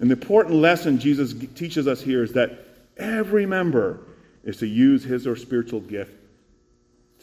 And 0.00 0.10
the 0.10 0.14
important 0.14 0.54
lesson 0.54 0.98
Jesus 0.98 1.34
teaches 1.54 1.86
us 1.86 2.00
here 2.00 2.22
is 2.22 2.32
that 2.32 2.66
every 2.96 3.44
member 3.44 4.00
is 4.44 4.56
to 4.56 4.66
use 4.66 5.04
his 5.04 5.26
or 5.26 5.36
spiritual 5.36 5.80
gift 5.80 6.14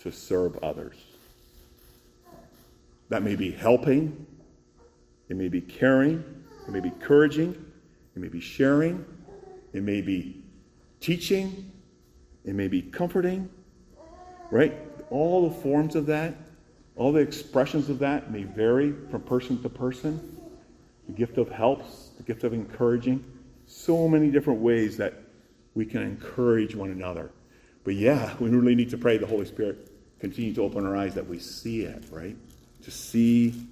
to 0.03 0.11
serve 0.11 0.57
others. 0.57 0.95
That 3.09 3.23
may 3.23 3.35
be 3.35 3.49
helping, 3.49 4.27
it 5.27 5.37
may 5.37 5.47
be 5.47 5.61
caring, 5.61 6.23
it 6.67 6.71
may 6.71 6.81
be 6.81 6.89
encouraging, 6.89 7.53
it 8.15 8.19
may 8.19 8.27
be 8.27 8.41
sharing, 8.41 9.03
it 9.73 9.81
may 9.81 10.01
be 10.01 10.43
teaching, 10.99 11.71
it 12.45 12.55
may 12.55 12.67
be 12.67 12.81
comforting, 12.81 13.49
right? 14.51 14.73
All 15.09 15.49
the 15.49 15.55
forms 15.55 15.95
of 15.95 16.05
that, 16.07 16.35
all 16.95 17.11
the 17.11 17.19
expressions 17.19 17.89
of 17.89 17.99
that 17.99 18.31
may 18.31 18.43
vary 18.43 18.93
from 19.09 19.21
person 19.21 19.61
to 19.61 19.69
person. 19.69 20.37
The 21.07 21.13
gift 21.13 21.37
of 21.37 21.49
helps, 21.49 22.09
the 22.17 22.23
gift 22.23 22.43
of 22.43 22.53
encouraging, 22.53 23.23
so 23.65 24.07
many 24.07 24.29
different 24.29 24.59
ways 24.59 24.97
that 24.97 25.13
we 25.75 25.85
can 25.85 26.01
encourage 26.01 26.75
one 26.75 26.91
another. 26.91 27.31
But 27.83 27.95
yeah, 27.95 28.35
we 28.39 28.49
really 28.49 28.75
need 28.75 28.89
to 28.91 28.97
pray 28.97 29.17
the 29.17 29.27
Holy 29.27 29.45
Spirit 29.45 29.89
continue 30.19 30.53
to 30.53 30.61
open 30.61 30.85
our 30.85 30.95
eyes 30.95 31.15
that 31.15 31.27
we 31.27 31.39
see 31.39 31.83
it, 31.83 32.03
right? 32.11 32.35
To 32.83 32.91
see 32.91 33.65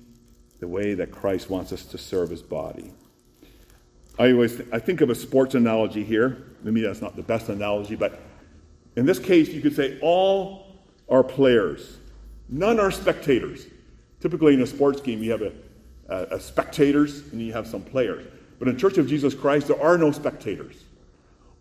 the 0.59 0.67
way 0.67 0.93
that 0.93 1.11
Christ 1.11 1.49
wants 1.49 1.71
us 1.73 1.83
to 1.85 1.97
serve 1.97 2.29
his 2.29 2.41
body. 2.41 2.91
I 4.17 4.31
always 4.31 4.55
th- 4.55 4.69
I 4.71 4.79
think 4.79 5.01
of 5.01 5.09
a 5.09 5.15
sports 5.15 5.53
analogy 5.53 6.03
here. 6.03 6.43
Maybe 6.63 6.81
that's 6.81 7.01
not 7.01 7.15
the 7.15 7.21
best 7.21 7.49
analogy, 7.49 7.95
but 7.95 8.19
in 8.97 9.05
this 9.05 9.19
case, 9.19 9.49
you 9.49 9.61
could 9.61 9.75
say 9.75 9.99
all 10.01 10.65
are 11.07 11.23
players. 11.23 11.97
None 12.49 12.79
are 12.79 12.89
spectators. 12.89 13.67
Typically, 14.19 14.55
in 14.55 14.61
a 14.61 14.65
sports 14.65 15.01
game, 15.01 15.21
you 15.21 15.29
have 15.29 15.43
a, 15.43 15.51
a, 16.09 16.35
a 16.37 16.39
spectators 16.39 17.21
and 17.31 17.39
you 17.39 17.53
have 17.53 17.67
some 17.67 17.83
players. 17.83 18.25
But 18.57 18.67
in 18.67 18.75
Church 18.75 18.97
of 18.97 19.07
Jesus 19.07 19.35
Christ, 19.35 19.67
there 19.67 19.79
are 19.79 19.99
no 19.99 20.11
spectators. 20.11 20.83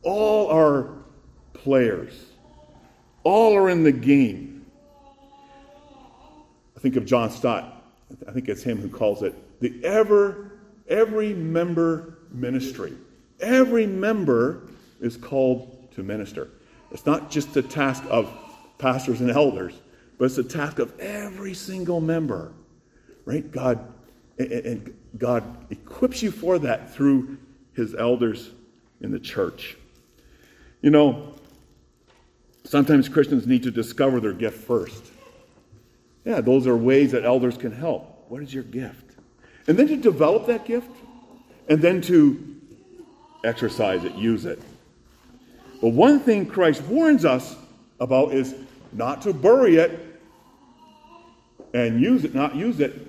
All 0.03 0.49
are 0.49 0.89
players. 1.53 2.15
All 3.23 3.55
are 3.55 3.69
in 3.69 3.85
the 3.85 3.93
game. 3.93 4.65
I 6.75 6.81
think 6.81 6.97
of 6.97 7.05
John 7.05 7.31
Stott. 7.31 7.85
I 8.27 8.33
think 8.33 8.49
it's 8.49 8.63
him 8.63 8.81
who 8.81 8.89
calls 8.89 9.23
it 9.23 9.61
the 9.61 9.85
ever, 9.85 10.53
every 10.89 11.35
member 11.35 12.17
ministry. 12.31 12.95
Every 13.41 13.87
member 13.87 14.69
is 15.03 15.19
called 15.19 15.93
to 15.97 16.03
minister. 16.03 16.49
It's 16.91 17.07
not 17.07 17.31
just 17.31 17.55
the 17.55 17.63
task 17.63 18.05
of 18.09 18.33
pastors 18.79 19.21
and 19.21 19.31
elders, 19.31 19.75
but 20.19 20.27
it's 20.27 20.37
the 20.37 20.45
task 20.45 20.79
of 20.79 20.99
every 20.99 21.55
single 21.55 22.01
member. 22.01 22.53
Right? 23.25 23.51
God 23.51 23.93
and 24.39 24.95
God 25.17 25.45
equips 25.71 26.23
you 26.23 26.31
for 26.31 26.59
that 26.59 26.95
through 26.95 27.39
his 27.73 27.95
elders 27.95 28.51
in 29.01 29.11
the 29.11 29.19
church. 29.19 29.77
You 30.83 30.91
know, 30.91 31.35
sometimes 32.65 33.09
Christians 33.09 33.47
need 33.47 33.63
to 33.63 33.71
discover 33.71 34.21
their 34.21 34.33
gift 34.33 34.59
first. 34.67 35.03
Yeah, 36.25 36.41
those 36.41 36.67
are 36.67 36.77
ways 36.77 37.13
that 37.13 37.25
elders 37.25 37.57
can 37.57 37.73
help. 37.73 38.27
What 38.29 38.43
is 38.43 38.53
your 38.53 38.65
gift? 38.65 39.05
And 39.67 39.79
then 39.79 39.89
to 39.89 39.97
develop 39.97 40.47
that 40.47 40.65
gift, 40.65 40.91
and 41.69 41.81
then 41.81 42.01
to 42.03 42.57
exercise 43.45 44.05
it, 44.05 44.15
use 44.15 44.45
it. 44.45 44.61
But 45.81 45.89
one 45.89 46.21
thing 46.21 46.47
Christ 46.47 46.83
warns 46.83 47.25
us 47.25 47.57
about 48.01 48.33
is 48.33 48.55
not 48.93 49.23
to 49.23 49.33
bury 49.33 49.77
it 49.77 50.21
and 51.75 52.01
use 52.01 52.25
it, 52.25 52.35
not 52.35 52.57
use 52.57 52.81
it. 52.81 53.07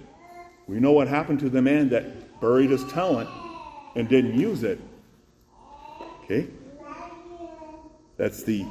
We 0.68 0.80
know 0.80 0.92
what 0.92 1.08
happened 1.08 1.40
to 1.42 1.50
the 1.50 1.62
man 1.62 1.90
that 1.90 2.40
buried 2.42 2.70
his 2.70 2.84
talent 2.92 3.30
and 3.96 4.08
didn't 4.10 4.38
use 4.40 4.64
it. 4.64 4.80
Okay? 6.24 6.48
That's 8.18 8.44
the, 8.44 8.66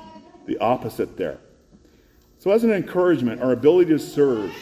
the 0.46 0.58
opposite 0.58 1.16
there. 1.16 1.38
So, 2.38 2.50
as 2.50 2.64
an 2.64 2.70
encouragement, 2.70 3.40
our 3.40 3.52
ability 3.52 3.90
to 3.92 3.98
serve 3.98 4.52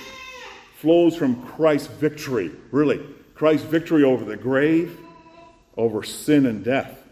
flows 0.77 1.17
from 1.17 1.45
Christ's 1.47 1.89
victory, 1.89 2.53
really. 2.71 3.05
Christ's 3.35 3.67
victory 3.67 4.05
over 4.05 4.25
the 4.25 4.37
grave, 4.37 4.97
over 5.77 6.05
sin 6.05 6.47
and 6.47 6.65
death. 6.65 7.03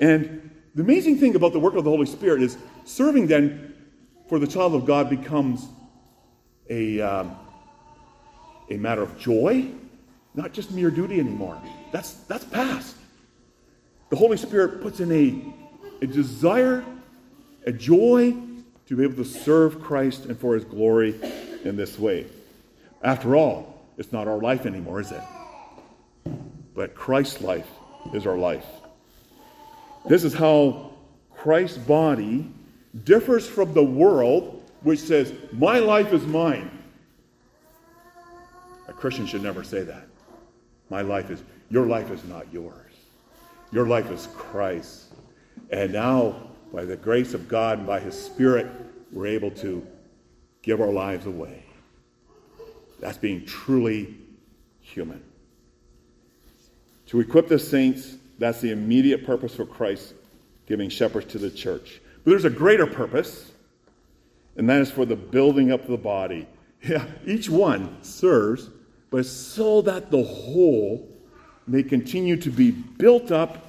And 0.00 0.49
the 0.74 0.82
amazing 0.82 1.18
thing 1.18 1.34
about 1.34 1.52
the 1.52 1.58
work 1.58 1.74
of 1.74 1.84
the 1.84 1.90
Holy 1.90 2.06
Spirit 2.06 2.42
is 2.42 2.56
serving 2.84 3.26
then 3.26 3.74
for 4.28 4.38
the 4.38 4.46
child 4.46 4.74
of 4.74 4.86
God 4.86 5.10
becomes 5.10 5.66
a, 6.68 7.00
um, 7.00 7.36
a 8.70 8.76
matter 8.76 9.02
of 9.02 9.18
joy, 9.18 9.68
not 10.34 10.52
just 10.52 10.70
mere 10.70 10.90
duty 10.90 11.18
anymore. 11.18 11.60
That's, 11.90 12.12
that's 12.12 12.44
past. 12.44 12.96
The 14.10 14.16
Holy 14.16 14.36
Spirit 14.36 14.80
puts 14.80 15.00
in 15.00 15.10
a, 15.10 16.04
a 16.04 16.06
desire, 16.06 16.84
a 17.66 17.72
joy 17.72 18.36
to 18.86 18.96
be 18.96 19.02
able 19.02 19.16
to 19.16 19.24
serve 19.24 19.80
Christ 19.80 20.26
and 20.26 20.38
for 20.38 20.54
his 20.54 20.64
glory 20.64 21.20
in 21.64 21.76
this 21.76 21.98
way. 21.98 22.26
After 23.02 23.36
all, 23.36 23.84
it's 23.98 24.12
not 24.12 24.28
our 24.28 24.38
life 24.38 24.66
anymore, 24.66 25.00
is 25.00 25.10
it? 25.10 25.22
But 26.74 26.94
Christ's 26.94 27.40
life 27.40 27.68
is 28.14 28.26
our 28.26 28.38
life. 28.38 28.66
This 30.06 30.24
is 30.24 30.34
how 30.34 30.92
Christ's 31.34 31.78
body 31.78 32.50
differs 33.04 33.46
from 33.46 33.72
the 33.74 33.84
world, 33.84 34.62
which 34.82 35.00
says, 35.00 35.32
My 35.52 35.78
life 35.78 36.12
is 36.12 36.26
mine. 36.26 36.70
A 38.88 38.92
Christian 38.92 39.26
should 39.26 39.42
never 39.42 39.62
say 39.62 39.82
that. 39.82 40.06
My 40.88 41.02
life 41.02 41.30
is, 41.30 41.42
your 41.70 41.86
life 41.86 42.10
is 42.10 42.24
not 42.24 42.52
yours. 42.52 42.74
Your 43.72 43.86
life 43.86 44.10
is 44.10 44.28
Christ. 44.34 45.12
And 45.70 45.92
now, 45.92 46.48
by 46.72 46.84
the 46.84 46.96
grace 46.96 47.34
of 47.34 47.46
God 47.46 47.78
and 47.78 47.86
by 47.86 48.00
His 48.00 48.20
Spirit, 48.20 48.66
we're 49.12 49.26
able 49.26 49.50
to 49.52 49.86
give 50.62 50.80
our 50.80 50.90
lives 50.90 51.26
away. 51.26 51.64
That's 52.98 53.18
being 53.18 53.44
truly 53.46 54.16
human. 54.80 55.22
To 57.06 57.20
equip 57.20 57.48
the 57.48 57.58
saints 57.58 58.16
that's 58.40 58.60
the 58.60 58.72
immediate 58.72 59.24
purpose 59.24 59.54
for 59.54 59.66
Christ 59.66 60.14
giving 60.66 60.88
shepherds 60.88 61.26
to 61.32 61.38
the 61.38 61.50
church. 61.50 62.00
But 62.24 62.30
there's 62.30 62.46
a 62.46 62.50
greater 62.50 62.86
purpose, 62.86 63.52
and 64.56 64.68
that 64.68 64.80
is 64.80 64.90
for 64.90 65.04
the 65.04 65.14
building 65.14 65.70
up 65.70 65.82
of 65.82 65.88
the 65.88 65.96
body. 65.96 66.48
Yeah, 66.82 67.04
each 67.26 67.50
one 67.50 68.02
serves, 68.02 68.70
but 69.10 69.26
so 69.26 69.82
that 69.82 70.10
the 70.10 70.22
whole 70.22 71.06
may 71.66 71.82
continue 71.82 72.38
to 72.38 72.48
be 72.48 72.70
built 72.70 73.30
up 73.30 73.66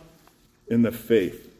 in 0.69 0.81
the 0.81 0.93
faith. 0.93 1.53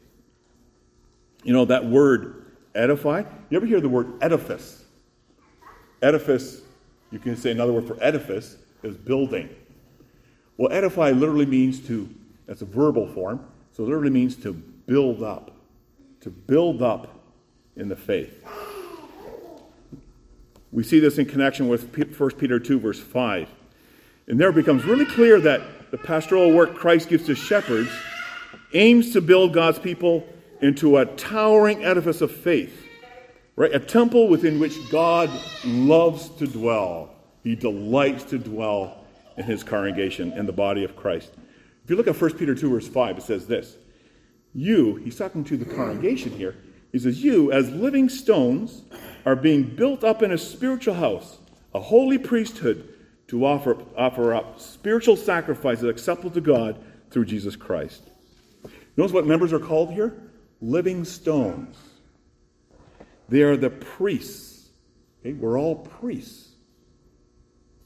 You 1.44 1.52
know, 1.52 1.66
that 1.66 1.86
word 1.86 2.46
edify, 2.74 3.24
you 3.50 3.58
ever 3.58 3.66
hear 3.66 3.82
the 3.82 3.90
word 3.90 4.14
edifice? 4.22 4.86
Edifice, 6.02 6.62
you 7.12 7.20
can 7.20 7.36
say 7.36 7.52
another 7.52 7.74
word 7.74 7.86
for 7.86 7.98
edifice 8.02 8.56
is 8.82 8.96
building. 8.96 9.50
Well, 10.56 10.72
edify 10.72 11.12
literally 11.12 11.46
means 11.46 11.86
to 11.88 12.08
that's 12.52 12.62
a 12.62 12.66
verbal 12.66 13.08
form. 13.08 13.40
So 13.72 13.84
it 13.84 13.86
literally 13.86 14.10
means 14.10 14.36
to 14.44 14.52
build 14.52 15.24
up, 15.24 15.52
to 16.20 16.30
build 16.30 16.82
up 16.82 17.08
in 17.78 17.88
the 17.88 17.96
faith. 17.96 18.46
We 20.70 20.84
see 20.84 21.00
this 21.00 21.18
in 21.18 21.28
connection 21.28 21.70
with 21.70 21.96
1 21.96 22.32
Peter 22.32 22.60
2, 22.60 22.78
verse 22.78 23.00
5. 23.00 23.48
And 24.28 24.38
there 24.38 24.50
it 24.50 24.56
becomes 24.56 24.84
really 24.84 25.06
clear 25.06 25.40
that 25.40 25.92
the 25.92 25.98
pastoral 25.98 26.52
work 26.52 26.76
Christ 26.76 27.08
gives 27.08 27.26
to 27.28 27.36
shepherds 27.36 27.90
aims 28.74 29.14
to 29.14 29.22
build 29.22 29.54
God's 29.54 29.80
people 29.80 30.28
into 30.60 30.98
a 30.98 31.06
towering 31.06 31.86
edifice 31.86 32.20
of 32.20 32.34
faith, 32.34 32.86
right? 33.56 33.74
A 33.74 33.80
temple 33.80 34.28
within 34.28 34.60
which 34.60 34.76
God 34.92 35.30
loves 35.64 36.28
to 36.32 36.48
dwell. 36.48 37.16
He 37.46 37.56
delights 37.56 38.26
to 38.26 38.38
dwell 38.38 39.06
in 39.38 39.46
his 39.46 39.64
congregation, 39.64 40.34
in 40.34 40.46
the 40.46 40.52
body 40.52 40.84
of 40.84 40.98
Christ. 40.98 41.32
If 41.84 41.90
you 41.90 41.96
look 41.96 42.08
at 42.08 42.20
1 42.20 42.38
Peter 42.38 42.56
2, 42.56 42.70
verse 42.70 42.88
5, 42.88 43.18
it 43.18 43.24
says 43.24 43.48
this 43.48 43.78
You, 44.54 44.96
he's 44.96 45.18
talking 45.18 45.44
to 45.46 45.58
the 45.58 45.66
congregation 45.66 46.32
here, 46.32 46.56
He 46.92 47.00
says, 47.00 47.24
You, 47.24 47.52
as 47.52 47.70
living 47.70 48.10
stones, 48.10 48.84
are 49.26 49.36
being 49.36 49.64
built 49.64 50.04
up 50.04 50.22
in 50.22 50.32
a 50.32 50.38
spiritual 50.38 50.96
house, 50.96 51.40
a 51.74 51.80
holy 51.80 52.18
priesthood, 52.18 52.88
to 53.28 53.46
offer, 53.46 53.78
offer 53.96 54.34
up 54.34 54.60
spiritual 54.60 55.16
sacrifices 55.16 55.86
acceptable 55.86 56.32
to 56.32 56.42
God 56.42 56.84
through 57.12 57.26
Jesus 57.26 57.56
Christ. 57.56 58.10
Notice 58.98 59.14
what 59.14 59.26
members 59.26 59.54
are 59.54 59.60
called 59.60 59.92
here? 59.92 60.14
Living 60.62 61.06
stones. 61.06 61.78
They 63.30 63.42
are 63.44 63.56
the 63.56 63.70
priests. 63.70 64.70
Okay? 65.22 65.34
We're 65.34 65.58
all 65.58 65.76
priests. 65.76 66.50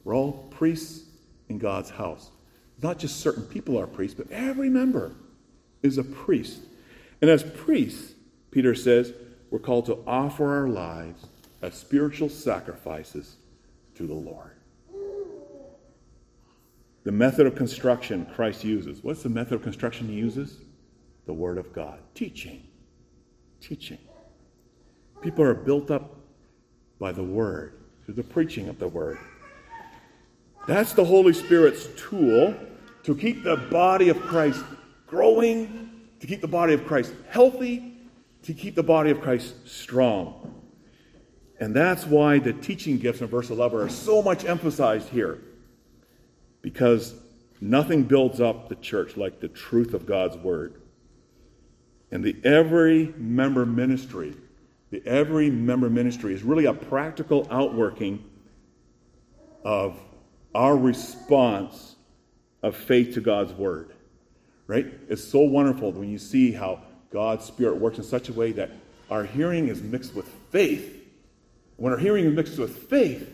We're 0.03 0.15
all 0.15 0.47
priests 0.49 1.07
in 1.49 1.59
God's 1.59 1.91
house. 1.91 2.31
Not 2.85 2.99
just 2.99 3.19
certain 3.19 3.41
people 3.41 3.79
are 3.79 3.87
priests, 3.87 4.15
but 4.15 4.31
every 4.31 4.69
member 4.69 5.11
is 5.81 5.97
a 5.97 6.03
priest. 6.03 6.59
And 7.19 7.31
as 7.31 7.41
priests, 7.41 8.13
Peter 8.51 8.75
says, 8.75 9.11
we're 9.49 9.57
called 9.57 9.87
to 9.87 9.97
offer 10.05 10.55
our 10.55 10.67
lives 10.67 11.25
as 11.63 11.73
spiritual 11.73 12.29
sacrifices 12.29 13.37
to 13.95 14.05
the 14.05 14.13
Lord. 14.13 14.51
The 17.05 17.11
method 17.11 17.47
of 17.47 17.55
construction 17.55 18.27
Christ 18.35 18.63
uses. 18.63 19.03
What's 19.03 19.23
the 19.23 19.29
method 19.29 19.55
of 19.55 19.63
construction 19.63 20.07
he 20.07 20.13
uses? 20.13 20.59
The 21.25 21.33
Word 21.33 21.57
of 21.57 21.73
God. 21.73 21.97
Teaching. 22.13 22.67
Teaching. 23.61 23.97
People 25.23 25.43
are 25.43 25.55
built 25.55 25.89
up 25.89 26.17
by 26.99 27.11
the 27.11 27.23
Word, 27.23 27.79
through 28.05 28.13
the 28.13 28.23
preaching 28.23 28.69
of 28.69 28.77
the 28.77 28.87
Word. 28.87 29.17
That's 30.67 30.93
the 30.93 31.05
Holy 31.05 31.33
Spirit's 31.33 31.87
tool 31.97 32.55
to 33.05 33.15
keep 33.15 33.43
the 33.43 33.55
body 33.55 34.09
of 34.09 34.19
Christ 34.19 34.63
growing, 35.05 35.91
to 36.19 36.25
keep 36.25 36.41
the 36.41 36.47
body 36.47 36.73
of 36.73 36.87
Christ 36.87 37.13
healthy, 37.29 37.93
to 38.41 38.53
keep 38.53 38.73
the 38.73 38.83
body 38.83 39.11
of 39.11 39.21
Christ 39.21 39.67
strong. 39.67 40.63
And 41.59 41.75
that's 41.75 42.05
why 42.07 42.39
the 42.39 42.51
teaching 42.51 42.97
gifts 42.97 43.21
in 43.21 43.27
verse 43.27 43.51
11 43.51 43.79
are 43.79 43.89
so 43.89 44.23
much 44.23 44.43
emphasized 44.43 45.09
here. 45.09 45.39
Because 46.63 47.13
nothing 47.61 48.03
builds 48.03 48.41
up 48.41 48.69
the 48.69 48.75
church 48.75 49.15
like 49.15 49.39
the 49.39 49.49
truth 49.49 49.93
of 49.93 50.07
God's 50.07 50.37
word. 50.37 50.81
And 52.11 52.23
the 52.23 52.35
every 52.43 53.13
member 53.17 53.67
ministry, 53.67 54.33
the 54.89 55.05
every 55.05 55.51
member 55.51 55.91
ministry 55.91 56.33
is 56.33 56.41
really 56.41 56.65
a 56.65 56.73
practical 56.73 57.47
outworking 57.51 58.23
of 59.63 59.95
our 60.55 60.75
response 60.75 61.94
of 62.65 62.75
faith 62.75 63.13
to 63.13 63.21
God's 63.21 63.53
word. 63.53 63.91
Right? 64.65 64.87
It's 65.07 65.23
so 65.23 65.41
wonderful 65.41 65.91
when 65.91 66.09
you 66.09 66.17
see 66.17 66.51
how 66.51 66.81
God's 67.11 67.45
Spirit 67.45 67.77
works 67.77 67.99
in 67.99 68.03
such 68.03 68.29
a 68.29 68.33
way 68.33 68.51
that 68.53 68.71
our 69.11 69.23
hearing 69.23 69.67
is 69.67 69.83
mixed 69.83 70.15
with 70.15 70.27
faith. 70.49 71.05
When 71.77 71.93
our 71.93 71.99
hearing 71.99 72.25
is 72.25 72.33
mixed 72.33 72.57
with 72.57 72.75
faith, 72.89 73.29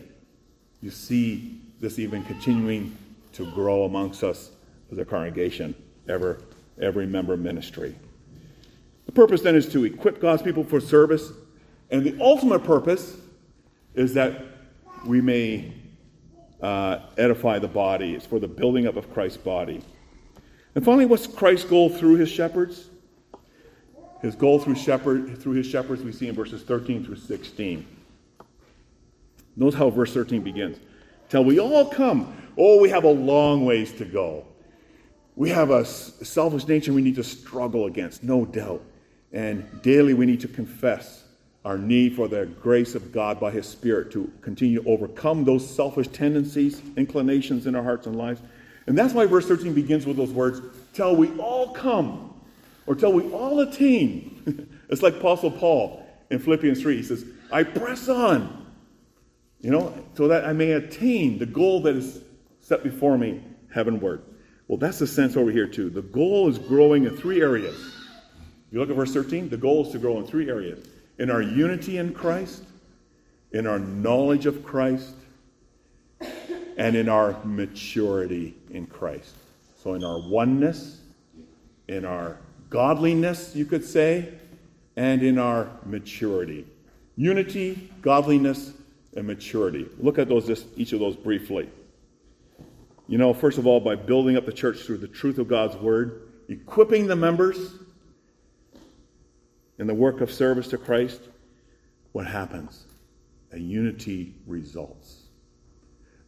you 0.82 0.90
see 0.90 1.58
this 1.80 1.98
even 1.98 2.22
continuing 2.24 2.94
to 3.32 3.50
grow 3.52 3.84
amongst 3.84 4.22
us 4.22 4.50
as 4.90 4.98
a 4.98 5.04
congregation, 5.06 5.74
ever, 6.10 6.38
every 6.78 7.06
member 7.06 7.34
ministry. 7.38 7.94
The 9.06 9.12
purpose 9.12 9.40
then 9.40 9.56
is 9.56 9.66
to 9.72 9.84
equip 9.86 10.20
God's 10.20 10.42
people 10.42 10.62
for 10.62 10.78
service, 10.78 11.32
and 11.90 12.04
the 12.04 12.20
ultimate 12.20 12.64
purpose 12.64 13.16
is 13.94 14.12
that 14.12 14.44
we 15.06 15.22
may 15.22 15.72
uh, 16.62 17.00
edify 17.18 17.58
the 17.58 17.68
body. 17.68 18.14
It's 18.14 18.24
for 18.24 18.38
the 18.38 18.48
building 18.48 18.86
up 18.86 18.96
of 18.96 19.12
Christ's 19.12 19.38
body. 19.38 19.82
And 20.74 20.84
finally, 20.84 21.04
what's 21.04 21.26
Christ's 21.26 21.68
goal 21.68 21.90
through 21.90 22.14
his 22.14 22.30
shepherds? 22.30 22.88
His 24.22 24.36
goal 24.36 24.60
through 24.60 24.76
shepherd 24.76 25.36
through 25.38 25.54
his 25.54 25.66
shepherds 25.66 26.02
we 26.02 26.12
see 26.12 26.28
in 26.28 26.34
verses 26.34 26.62
13 26.62 27.04
through 27.04 27.16
16. 27.16 27.84
Notice 29.56 29.78
how 29.78 29.90
verse 29.90 30.14
13 30.14 30.42
begins. 30.42 30.78
Till 31.28 31.44
we 31.44 31.58
all 31.58 31.86
come. 31.86 32.34
Oh, 32.56 32.80
we 32.80 32.88
have 32.90 33.04
a 33.04 33.10
long 33.10 33.64
ways 33.64 33.92
to 33.94 34.04
go. 34.04 34.46
We 35.34 35.50
have 35.50 35.70
a 35.70 35.84
selfish 35.84 36.68
nature 36.68 36.92
we 36.92 37.02
need 37.02 37.16
to 37.16 37.24
struggle 37.24 37.86
against, 37.86 38.22
no 38.22 38.44
doubt. 38.44 38.82
And 39.32 39.82
daily 39.82 40.14
we 40.14 40.26
need 40.26 40.40
to 40.42 40.48
confess 40.48 41.21
our 41.64 41.78
need 41.78 42.16
for 42.16 42.26
the 42.26 42.46
grace 42.46 42.94
of 42.94 43.12
God 43.12 43.38
by 43.38 43.50
His 43.50 43.68
Spirit 43.68 44.10
to 44.12 44.30
continue 44.40 44.82
to 44.82 44.88
overcome 44.88 45.44
those 45.44 45.68
selfish 45.68 46.08
tendencies, 46.08 46.82
inclinations 46.96 47.66
in 47.66 47.76
our 47.76 47.82
hearts 47.82 48.06
and 48.06 48.16
lives. 48.16 48.40
And 48.86 48.98
that's 48.98 49.14
why 49.14 49.26
verse 49.26 49.46
13 49.46 49.72
begins 49.72 50.04
with 50.04 50.16
those 50.16 50.32
words, 50.32 50.60
till 50.92 51.14
we 51.14 51.30
all 51.38 51.72
come, 51.72 52.34
or 52.86 52.96
till 52.96 53.12
we 53.12 53.30
all 53.30 53.60
attain. 53.60 54.76
it's 54.88 55.02
like 55.02 55.14
Apostle 55.14 55.52
Paul 55.52 56.04
in 56.30 56.40
Philippians 56.40 56.82
3. 56.82 56.96
He 56.96 57.02
says, 57.04 57.24
I 57.52 57.62
press 57.62 58.08
on, 58.08 58.66
you 59.60 59.70
know, 59.70 59.94
so 60.14 60.26
that 60.28 60.44
I 60.44 60.52
may 60.52 60.72
attain 60.72 61.38
the 61.38 61.46
goal 61.46 61.82
that 61.82 61.94
is 61.94 62.20
set 62.60 62.82
before 62.82 63.16
me 63.16 63.40
heavenward. 63.72 64.22
Well, 64.66 64.78
that's 64.78 64.98
the 64.98 65.06
sense 65.06 65.36
over 65.36 65.52
here, 65.52 65.68
too. 65.68 65.90
The 65.90 66.02
goal 66.02 66.48
is 66.48 66.58
growing 66.58 67.04
in 67.04 67.16
three 67.16 67.40
areas. 67.40 67.76
You 68.72 68.80
look 68.80 68.90
at 68.90 68.96
verse 68.96 69.12
13, 69.12 69.48
the 69.48 69.56
goal 69.56 69.86
is 69.86 69.92
to 69.92 69.98
grow 69.98 70.18
in 70.18 70.26
three 70.26 70.48
areas 70.48 70.88
in 71.22 71.30
our 71.30 71.40
unity 71.40 71.98
in 71.98 72.12
Christ, 72.12 72.64
in 73.52 73.64
our 73.64 73.78
knowledge 73.78 74.44
of 74.44 74.64
Christ, 74.64 75.14
and 76.76 76.96
in 76.96 77.08
our 77.08 77.36
maturity 77.44 78.56
in 78.70 78.86
Christ. 78.88 79.36
So, 79.84 79.94
in 79.94 80.02
our 80.02 80.18
oneness, 80.18 80.98
in 81.86 82.04
our 82.04 82.38
godliness, 82.70 83.54
you 83.54 83.64
could 83.64 83.84
say, 83.84 84.34
and 84.96 85.22
in 85.22 85.38
our 85.38 85.70
maturity. 85.86 86.66
Unity, 87.14 87.88
godliness, 88.02 88.72
and 89.16 89.24
maturity. 89.24 89.88
Look 90.00 90.18
at 90.18 90.28
those, 90.28 90.44
just 90.44 90.66
each 90.76 90.92
of 90.92 90.98
those 90.98 91.14
briefly. 91.14 91.70
You 93.06 93.18
know, 93.18 93.32
first 93.32 93.58
of 93.58 93.66
all, 93.68 93.78
by 93.78 93.94
building 93.94 94.36
up 94.36 94.44
the 94.44 94.52
church 94.52 94.80
through 94.80 94.98
the 94.98 95.06
truth 95.06 95.38
of 95.38 95.46
God's 95.46 95.76
word, 95.76 96.22
equipping 96.48 97.06
the 97.06 97.14
members 97.14 97.74
in 99.82 99.88
the 99.88 99.94
work 99.94 100.20
of 100.20 100.32
service 100.32 100.68
to 100.68 100.78
Christ, 100.78 101.20
what 102.12 102.24
happens? 102.24 102.84
A 103.52 103.58
unity 103.58 104.32
results. 104.46 105.22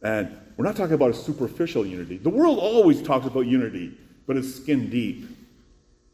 And 0.03 0.37
we're 0.57 0.65
not 0.65 0.75
talking 0.75 0.93
about 0.93 1.11
a 1.11 1.13
superficial 1.13 1.85
unity. 1.85 2.17
The 2.17 2.29
world 2.29 2.59
always 2.59 3.01
talks 3.01 3.25
about 3.25 3.47
unity, 3.47 3.97
but 4.27 4.35
it's 4.35 4.53
skin 4.53 4.89
deep. 4.89 5.25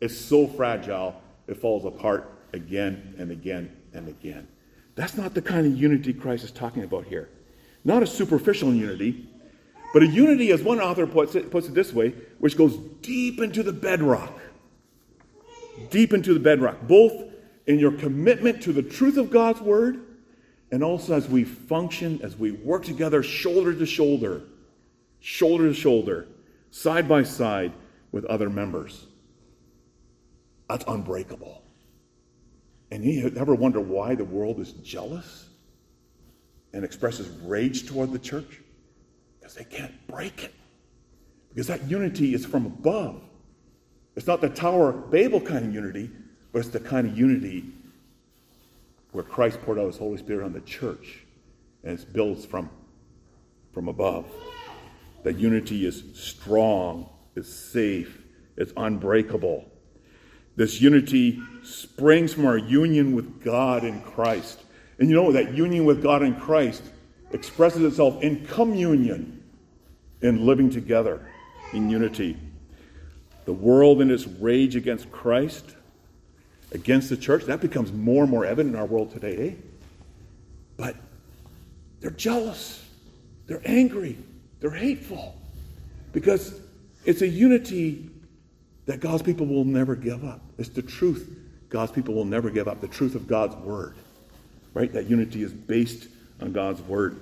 It's 0.02 0.16
so 0.16 0.46
fragile, 0.46 1.20
it 1.48 1.58
falls 1.58 1.84
apart 1.84 2.32
again 2.54 3.16
and 3.18 3.32
again 3.32 3.76
and 3.92 4.08
again. 4.08 4.48
That's 4.94 5.18
not 5.18 5.34
the 5.34 5.42
kind 5.42 5.66
of 5.66 5.76
unity 5.76 6.14
Christ 6.14 6.44
is 6.44 6.52
talking 6.52 6.84
about 6.84 7.06
here. 7.06 7.28
Not 7.84 8.04
a 8.04 8.08
superficial 8.08 8.72
unity, 8.72 9.28
but 9.94 10.04
a 10.04 10.08
unity, 10.08 10.52
as 10.52 10.62
one 10.62 10.80
author 10.80 11.08
puts 11.08 11.34
it, 11.34 11.50
puts 11.50 11.68
it 11.68 11.74
this 11.74 11.92
way, 11.92 12.14
which 12.38 12.56
goes 12.56 12.78
deep 13.02 13.42
into 13.42 13.64
the 13.64 13.74
bedrock. 13.74 14.40
Deep 15.90 16.14
into 16.14 16.36
the 16.36 16.40
bedrock, 16.40 16.80
both 16.84 17.31
in 17.68 17.80
your 17.80 17.92
commitment 17.92 18.64
to 18.64 18.74
the 18.74 18.84
truth 18.84 19.18
of 19.18 19.30
God's 19.30 19.62
word 19.62 20.02
and 20.72 20.84
also 20.84 21.14
as 21.14 21.28
we 21.28 21.44
function, 21.44 22.20
as 22.24 22.38
we 22.38 22.52
work 22.52 22.84
together 22.84 23.22
shoulder 23.22 23.74
to 23.74 23.86
shoulder, 23.86 24.44
shoulder 25.20 25.68
to 25.68 25.74
shoulder, 25.74 26.28
side 26.72 27.08
by 27.08 27.24
side 27.24 27.74
with 28.12 28.26
other 28.26 28.50
members. 28.50 29.06
That's 30.70 30.86
unbreakable. 30.88 31.62
And 32.92 33.04
you 33.04 33.32
ever 33.38 33.56
wonder 33.56 33.80
why 33.80 34.16
the 34.16 34.26
world 34.26 34.60
is 34.60 34.72
jealous 34.74 35.50
and 36.74 36.84
expresses 36.84 37.30
rage 37.44 37.88
toward 37.88 38.12
the 38.12 38.20
church? 38.20 38.62
Because 39.40 39.56
they 39.56 39.64
can't 39.64 39.94
break 40.08 40.46
it. 40.46 40.54
Because 41.50 41.68
that 41.68 41.84
unity 41.90 42.34
is 42.34 42.46
from 42.46 42.66
above. 42.66 43.22
It's 44.16 44.28
not 44.28 44.42
the 44.42 44.50
Tower 44.50 44.90
of 44.90 45.12
Babel 45.12 45.40
kind 45.42 45.66
of 45.66 45.74
unity, 45.74 46.10
but 46.52 46.60
it's 46.60 46.70
the 46.70 46.80
kind 46.80 47.08
of 47.08 47.18
unity 47.18 47.66
where 49.12 49.24
Christ 49.24 49.62
poured 49.62 49.80
out 49.80 49.88
his 49.88 49.98
Holy 49.98 50.18
Spirit 50.18 50.46
on 50.46 50.54
the 50.54 50.62
church, 50.62 51.26
and 51.84 52.00
it 52.00 52.14
builds 52.14 52.46
from, 52.46 52.70
from 53.74 53.88
above. 53.88 54.26
That 55.24 55.38
unity 55.38 55.86
is 55.86 56.04
strong, 56.14 57.10
it's 57.36 57.54
safe, 57.54 58.22
it's 58.58 58.74
unbreakable. 58.78 59.70
This 60.56 60.82
unity 60.82 61.42
springs 61.64 62.34
from 62.34 62.46
our 62.46 62.58
union 62.58 63.14
with 63.14 63.44
God 63.44 63.84
in 63.84 64.02
Christ. 64.02 64.62
And 65.00 65.10
you 65.10 65.16
know 65.16 65.32
that 65.32 65.54
union 65.54 65.86
with 65.86 66.04
God 66.04 66.24
in 66.24 66.36
Christ 66.36 66.84
expresses 67.32 67.84
itself 67.84 68.22
in 68.22 68.46
communion, 68.46 69.44
in 70.22 70.46
living 70.46 70.70
together 70.70 71.26
in 71.74 71.90
unity. 71.90 72.38
The 73.46 73.54
world 73.54 74.02
in 74.02 74.12
its 74.12 74.28
rage 74.28 74.76
against 74.76 75.12
Christ 75.12 75.76
against 76.72 77.10
the 77.10 77.18
church. 77.18 77.46
That 77.46 77.62
becomes 77.62 77.92
more 77.92 78.24
and 78.24 78.32
more 78.32 78.46
evident 78.46 78.76
in 78.76 78.80
our 78.80 78.86
world 78.86 79.12
today. 79.12 79.50
Eh? 79.50 79.54
But 80.78 80.96
they're 82.00 82.12
jealous, 82.12 82.84
they're 83.48 83.62
angry, 83.66 84.18
they're 84.60 84.72
hateful 84.72 85.36
because 86.14 86.60
it's 87.06 87.22
a 87.22 87.28
unity 87.28 88.10
that 88.86 89.00
God's 89.00 89.22
people 89.22 89.46
will 89.46 89.66
never 89.66 89.96
give 89.96 90.26
up. 90.26 90.42
It's 90.58 90.70
the 90.70 90.82
truth 90.82 91.38
God's 91.72 91.92
people 91.92 92.14
will 92.14 92.26
never 92.26 92.50
give 92.50 92.68
up 92.68 92.82
the 92.82 92.88
truth 92.88 93.16
of 93.16 93.28
God's 93.28 93.56
word. 93.56 93.96
Right? 94.74 94.92
That 94.92 95.10
unity 95.10 95.42
is 95.42 95.54
based 95.54 96.08
on 96.42 96.52
God's 96.52 96.82
word. 96.82 97.20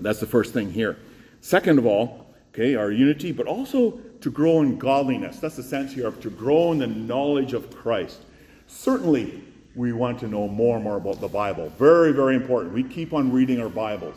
That's 0.00 0.20
the 0.20 0.26
first 0.26 0.52
thing 0.52 0.70
here. 0.70 0.98
Second 1.40 1.78
of 1.78 1.86
all, 1.86 2.26
okay, 2.50 2.74
our 2.74 2.90
unity, 2.90 3.32
but 3.32 3.46
also 3.46 3.92
to 4.20 4.30
grow 4.30 4.60
in 4.60 4.78
godliness. 4.78 5.38
That's 5.38 5.56
the 5.56 5.62
sense 5.62 5.92
here 5.92 6.06
of 6.06 6.20
to 6.20 6.30
grow 6.30 6.72
in 6.72 6.78
the 6.78 6.86
knowledge 6.86 7.52
of 7.52 7.74
Christ. 7.74 8.20
Certainly, 8.66 9.42
we 9.74 9.92
want 9.92 10.18
to 10.20 10.28
know 10.28 10.48
more 10.48 10.76
and 10.76 10.84
more 10.84 10.96
about 10.96 11.20
the 11.20 11.28
Bible. 11.28 11.72
Very, 11.78 12.12
very 12.12 12.34
important. 12.34 12.74
We 12.74 12.82
keep 12.82 13.12
on 13.12 13.32
reading 13.32 13.60
our 13.60 13.68
Bibles. 13.68 14.16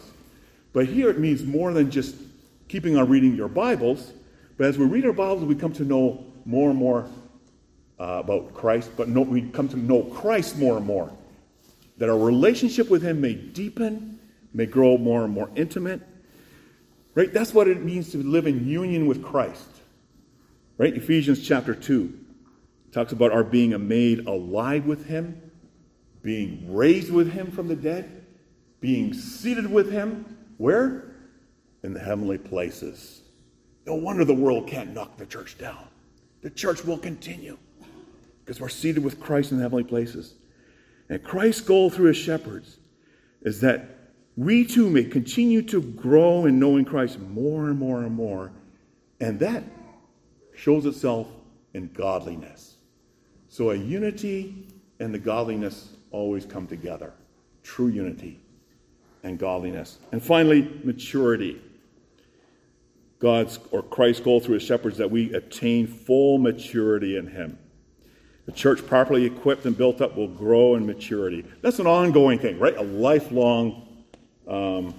But 0.74 0.88
here 0.88 1.10
it 1.10 1.20
means 1.20 1.44
more 1.44 1.72
than 1.74 1.92
just 1.92 2.16
keeping 2.68 2.98
on 2.98 3.08
reading 3.08 3.36
your 3.36 3.48
Bibles, 3.48 4.14
but 4.58 4.68
as 4.68 4.78
we 4.78 4.86
read 4.86 5.06
our 5.06 5.14
Bibles, 5.14 5.44
we 5.44 5.56
come 5.56 5.74
to 5.74 5.84
know 5.84 6.26
more 6.46 6.70
and 6.70 6.80
more 6.80 7.08
uh, 8.00 8.22
about 8.24 8.54
Christ, 8.54 8.92
but 8.98 9.08
no, 9.08 9.22
we 9.22 9.44
come 9.50 9.70
to 9.70 9.78
know 9.78 10.04
Christ 10.04 10.58
more 10.58 10.78
and 10.78 10.86
more. 10.86 11.12
That 11.98 12.10
our 12.10 12.18
relationship 12.18 12.90
with 12.90 13.04
Him 13.04 13.22
may 13.22 13.36
deepen, 13.36 14.20
may 14.54 14.66
grow 14.66 14.98
more 14.98 15.24
and 15.24 15.34
more 15.34 15.50
intimate. 15.56 16.02
Right? 17.16 17.32
That's 17.32 17.54
what 17.54 17.68
it 17.68 17.84
means 17.84 18.12
to 18.12 18.18
live 18.18 18.48
in 18.48 18.68
union 18.68 19.06
with 19.06 19.24
Christ. 19.24 19.68
Right? 20.78 20.96
Ephesians 20.96 21.46
chapter 21.46 21.76
2 21.76 22.20
talks 22.92 23.12
about 23.12 23.32
our 23.32 23.44
being 23.44 23.88
made 23.88 24.26
alive 24.28 24.86
with 24.86 25.06
Him, 25.06 25.52
being 26.22 26.74
raised 26.74 27.12
with 27.12 27.32
Him 27.32 27.52
from 27.52 27.68
the 27.68 27.76
dead, 27.76 28.26
being 28.80 29.14
seated 29.14 29.72
with 29.72 29.92
Him. 29.92 30.38
Where? 30.58 31.16
In 31.84 31.94
the 31.94 32.00
heavenly 32.00 32.38
places. 32.38 33.22
No 33.86 33.96
wonder 33.96 34.24
the 34.24 34.34
world 34.34 34.68
can't 34.68 34.94
knock 34.94 35.18
the 35.18 35.26
church 35.26 35.58
down. 35.58 35.88
The 36.42 36.50
church 36.50 36.84
will 36.84 36.98
continue 36.98 37.58
because 38.44 38.60
we're 38.60 38.70
seated 38.70 39.04
with 39.04 39.20
Christ 39.20 39.52
in 39.52 39.58
the 39.58 39.64
heavenly 39.64 39.84
places. 39.84 40.36
And 41.10 41.24
Christ's 41.24 41.62
goal 41.62 41.90
through 41.90 42.08
his 42.08 42.18
shepherds 42.18 42.78
is 43.42 43.62
that 43.62 43.93
we 44.36 44.66
too 44.66 44.90
may 44.90 45.04
continue 45.04 45.62
to 45.64 45.82
grow 45.82 46.46
in 46.46 46.60
knowing 46.60 46.86
Christ 46.86 47.20
more 47.20 47.70
and 47.70 47.78
more 47.78 48.04
and 48.04 48.16
more. 48.16 48.52
And 49.20 49.40
that 49.40 49.64
shows 50.56 50.86
itself 50.86 51.28
in 51.74 51.92
godliness. 51.94 52.78
So 53.48 53.72
a 53.72 53.76
unity 53.76 54.68
and 55.00 55.14
the 55.14 55.20
godliness 55.20 55.96
always 56.12 56.46
come 56.46 56.68
together. 56.68 57.14
True 57.62 57.88
unity 57.88 58.40
and 59.24 59.38
godliness. 59.38 60.00
And 60.12 60.22
finally, 60.22 60.70
maturity. 60.84 61.62
God's 63.20 63.60
or 63.72 63.84
Christ's 63.84 64.22
goal 64.24 64.40
through 64.40 64.56
his 64.56 64.64
shepherds 64.64 64.98
that 64.98 65.10
we 65.10 65.34
attain 65.34 65.88
full 65.88 66.40
maturity 66.40 67.18
in 67.18 67.28
him. 67.28 67.58
The 68.46 68.52
church 68.52 68.86
properly 68.86 69.26
equipped 69.26 69.66
and 69.66 69.78
built 69.78 70.02
up 70.02 70.18
will 70.18 70.28
grow 70.28 70.76
in 70.76 70.86
maturity. 70.86 71.46
That's 71.62 71.80
an 71.80 71.88
ongoing 71.88 72.40
thing, 72.40 72.60
right? 72.60 72.76
A 72.76 72.84
lifelong 72.84 73.93
um, 74.48 74.94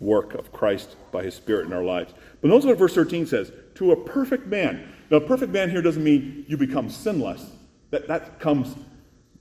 work 0.00 0.34
of 0.34 0.52
Christ 0.52 0.96
by 1.12 1.22
his 1.22 1.34
Spirit 1.34 1.66
in 1.66 1.72
our 1.72 1.84
lives. 1.84 2.14
But 2.40 2.48
notice 2.48 2.66
what 2.66 2.78
verse 2.78 2.94
13 2.94 3.26
says 3.26 3.52
to 3.76 3.92
a 3.92 3.96
perfect 3.96 4.46
man. 4.46 4.92
Now, 5.10 5.20
perfect 5.20 5.52
man 5.52 5.70
here 5.70 5.82
doesn't 5.82 6.02
mean 6.02 6.44
you 6.48 6.56
become 6.56 6.90
sinless. 6.90 7.50
That, 7.90 8.08
that 8.08 8.40
comes 8.40 8.74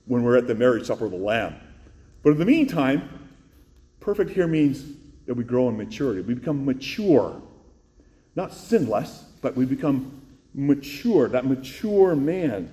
when 0.06 0.24
we're 0.24 0.38
at 0.38 0.48
the 0.48 0.56
marriage 0.56 0.86
supper 0.86 1.06
of 1.06 1.12
the 1.12 1.18
Lamb. 1.18 1.56
But 2.22 2.32
in 2.32 2.38
the 2.38 2.46
meantime, 2.46 3.30
perfect 4.00 4.32
here 4.32 4.48
means 4.48 4.84
that 5.26 5.34
we 5.34 5.44
grow 5.44 5.68
in 5.70 5.78
maturity. 5.78 6.22
We 6.22 6.36
become 6.36 6.66
mature 6.66 7.42
not 8.36 8.54
sinless, 8.54 9.24
but 9.42 9.56
we 9.56 9.66
become 9.66 10.22
mature, 10.54 11.28
that 11.30 11.46
mature 11.46 12.16
man. 12.16 12.72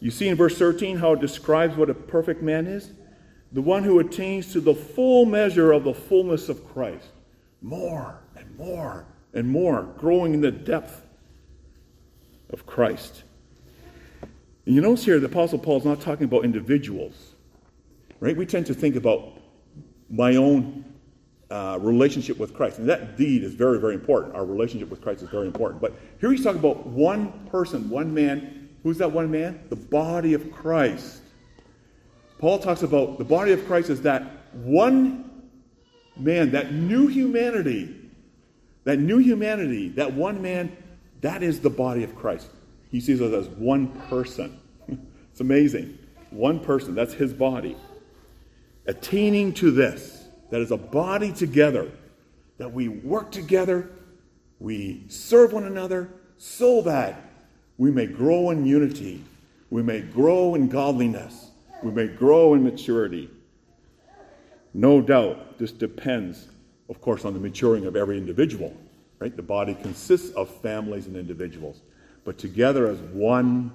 You 0.00 0.10
see 0.10 0.28
in 0.28 0.36
verse 0.36 0.56
13 0.56 0.98
how 0.98 1.14
it 1.14 1.20
describes 1.20 1.76
what 1.76 1.90
a 1.90 1.94
perfect 1.94 2.42
man 2.42 2.66
is? 2.66 2.90
The 3.52 3.62
one 3.62 3.84
who 3.84 4.00
attains 4.00 4.52
to 4.52 4.60
the 4.60 4.74
full 4.74 5.24
measure 5.24 5.72
of 5.72 5.84
the 5.84 5.94
fullness 5.94 6.48
of 6.48 6.66
Christ. 6.72 7.06
More 7.62 8.18
and 8.36 8.56
more 8.58 9.06
and 9.32 9.48
more, 9.48 9.82
growing 9.98 10.34
in 10.34 10.40
the 10.40 10.50
depth 10.50 11.04
of 12.50 12.66
Christ. 12.66 13.22
And 14.64 14.74
you 14.74 14.80
notice 14.80 15.04
here 15.04 15.20
the 15.20 15.26
Apostle 15.26 15.58
Paul 15.58 15.78
is 15.78 15.84
not 15.84 16.00
talking 16.00 16.24
about 16.24 16.44
individuals, 16.44 17.34
right? 18.18 18.36
We 18.36 18.46
tend 18.46 18.66
to 18.66 18.74
think 18.74 18.96
about 18.96 19.32
my 20.10 20.36
own 20.36 20.84
uh, 21.50 21.78
relationship 21.80 22.38
with 22.38 22.54
Christ. 22.54 22.78
And 22.78 22.88
that 22.88 23.16
deed 23.16 23.44
is 23.44 23.54
very, 23.54 23.78
very 23.78 23.94
important. 23.94 24.34
Our 24.34 24.44
relationship 24.44 24.90
with 24.90 25.00
Christ 25.00 25.22
is 25.22 25.28
very 25.28 25.46
important. 25.46 25.80
But 25.80 25.94
here 26.20 26.30
he's 26.30 26.42
talking 26.42 26.58
about 26.58 26.86
one 26.86 27.32
person, 27.50 27.88
one 27.88 28.12
man. 28.12 28.68
Who's 28.82 28.98
that 28.98 29.10
one 29.10 29.30
man? 29.30 29.62
The 29.68 29.76
body 29.76 30.34
of 30.34 30.50
Christ. 30.52 31.20
Paul 32.38 32.58
talks 32.58 32.82
about 32.82 33.18
the 33.18 33.24
body 33.24 33.52
of 33.52 33.66
Christ 33.66 33.90
as 33.90 34.02
that 34.02 34.22
one 34.52 35.26
man, 36.16 36.52
that 36.52 36.72
new 36.72 37.06
humanity. 37.06 37.94
That 38.84 38.98
new 38.98 39.18
humanity, 39.18 39.88
that 39.90 40.12
one 40.12 40.40
man, 40.40 40.76
that 41.20 41.42
is 41.42 41.60
the 41.60 41.70
body 41.70 42.04
of 42.04 42.14
Christ. 42.14 42.48
He 42.90 43.00
sees 43.00 43.20
us 43.20 43.32
as 43.32 43.48
one 43.48 43.88
person. 44.08 44.60
it's 44.88 45.40
amazing. 45.40 45.98
One 46.30 46.60
person, 46.60 46.94
that's 46.94 47.12
his 47.12 47.32
body. 47.32 47.76
Attaining 48.86 49.52
to 49.54 49.70
this 49.70 50.28
that 50.50 50.60
is 50.60 50.70
a 50.70 50.76
body 50.76 51.32
together, 51.32 51.90
that 52.58 52.72
we 52.72 52.86
work 52.88 53.32
together, 53.32 53.90
we 54.60 55.02
serve 55.08 55.52
one 55.52 55.64
another, 55.64 56.08
so 56.38 56.82
that 56.82 57.28
we 57.78 57.90
may 57.90 58.06
grow 58.06 58.50
in 58.50 58.64
unity, 58.64 59.24
we 59.70 59.82
may 59.82 60.00
grow 60.00 60.54
in 60.54 60.68
godliness, 60.68 61.50
we 61.82 61.90
may 61.90 62.06
grow 62.06 62.54
in 62.54 62.62
maturity. 62.62 63.30
No 64.74 65.00
doubt, 65.00 65.58
this 65.58 65.72
depends, 65.72 66.48
of 66.88 67.00
course, 67.00 67.24
on 67.24 67.34
the 67.34 67.40
maturing 67.40 67.86
of 67.86 67.96
every 67.96 68.18
individual. 68.18 68.76
Right? 69.18 69.34
The 69.34 69.42
body 69.42 69.74
consists 69.74 70.30
of 70.32 70.50
families 70.60 71.06
and 71.06 71.16
individuals, 71.16 71.80
but 72.24 72.36
together 72.36 72.86
as 72.86 72.98
one 72.98 73.72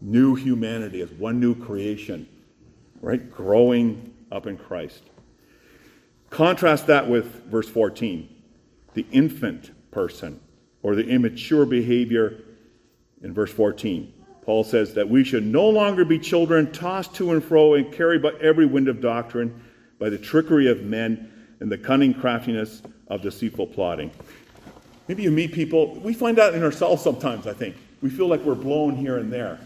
new 0.00 0.34
humanity, 0.34 1.02
as 1.02 1.10
one 1.12 1.40
new 1.40 1.54
creation, 1.54 2.26
right? 3.02 3.30
Growing 3.30 4.14
up 4.32 4.46
in 4.46 4.56
Christ. 4.56 5.02
Contrast 6.30 6.86
that 6.86 7.08
with 7.08 7.44
verse 7.44 7.68
14 7.68 8.30
the 8.94 9.06
infant 9.10 9.72
person 9.90 10.40
or 10.82 10.94
the 10.94 11.04
immature 11.06 11.66
behavior 11.66 12.42
in 13.22 13.34
verse 13.34 13.50
14. 13.50 14.13
Paul 14.44 14.62
says 14.64 14.92
that 14.94 15.08
we 15.08 15.24
should 15.24 15.46
no 15.46 15.68
longer 15.68 16.04
be 16.04 16.18
children 16.18 16.70
tossed 16.70 17.14
to 17.14 17.32
and 17.32 17.42
fro 17.42 17.74
and 17.74 17.92
carried 17.92 18.22
by 18.22 18.32
every 18.40 18.66
wind 18.66 18.88
of 18.88 19.00
doctrine, 19.00 19.62
by 19.98 20.10
the 20.10 20.18
trickery 20.18 20.68
of 20.68 20.82
men 20.82 21.32
and 21.60 21.72
the 21.72 21.78
cunning 21.78 22.12
craftiness 22.12 22.82
of 23.08 23.22
deceitful 23.22 23.68
plotting. 23.68 24.10
Maybe 25.08 25.22
you 25.22 25.30
meet 25.30 25.52
people, 25.52 25.94
we 26.00 26.12
find 26.12 26.38
out 26.38 26.54
in 26.54 26.62
ourselves 26.62 27.02
sometimes, 27.02 27.46
I 27.46 27.54
think. 27.54 27.76
We 28.02 28.10
feel 28.10 28.26
like 28.26 28.40
we're 28.40 28.54
blown 28.54 28.94
here 28.96 29.16
and 29.16 29.32
there. 29.32 29.58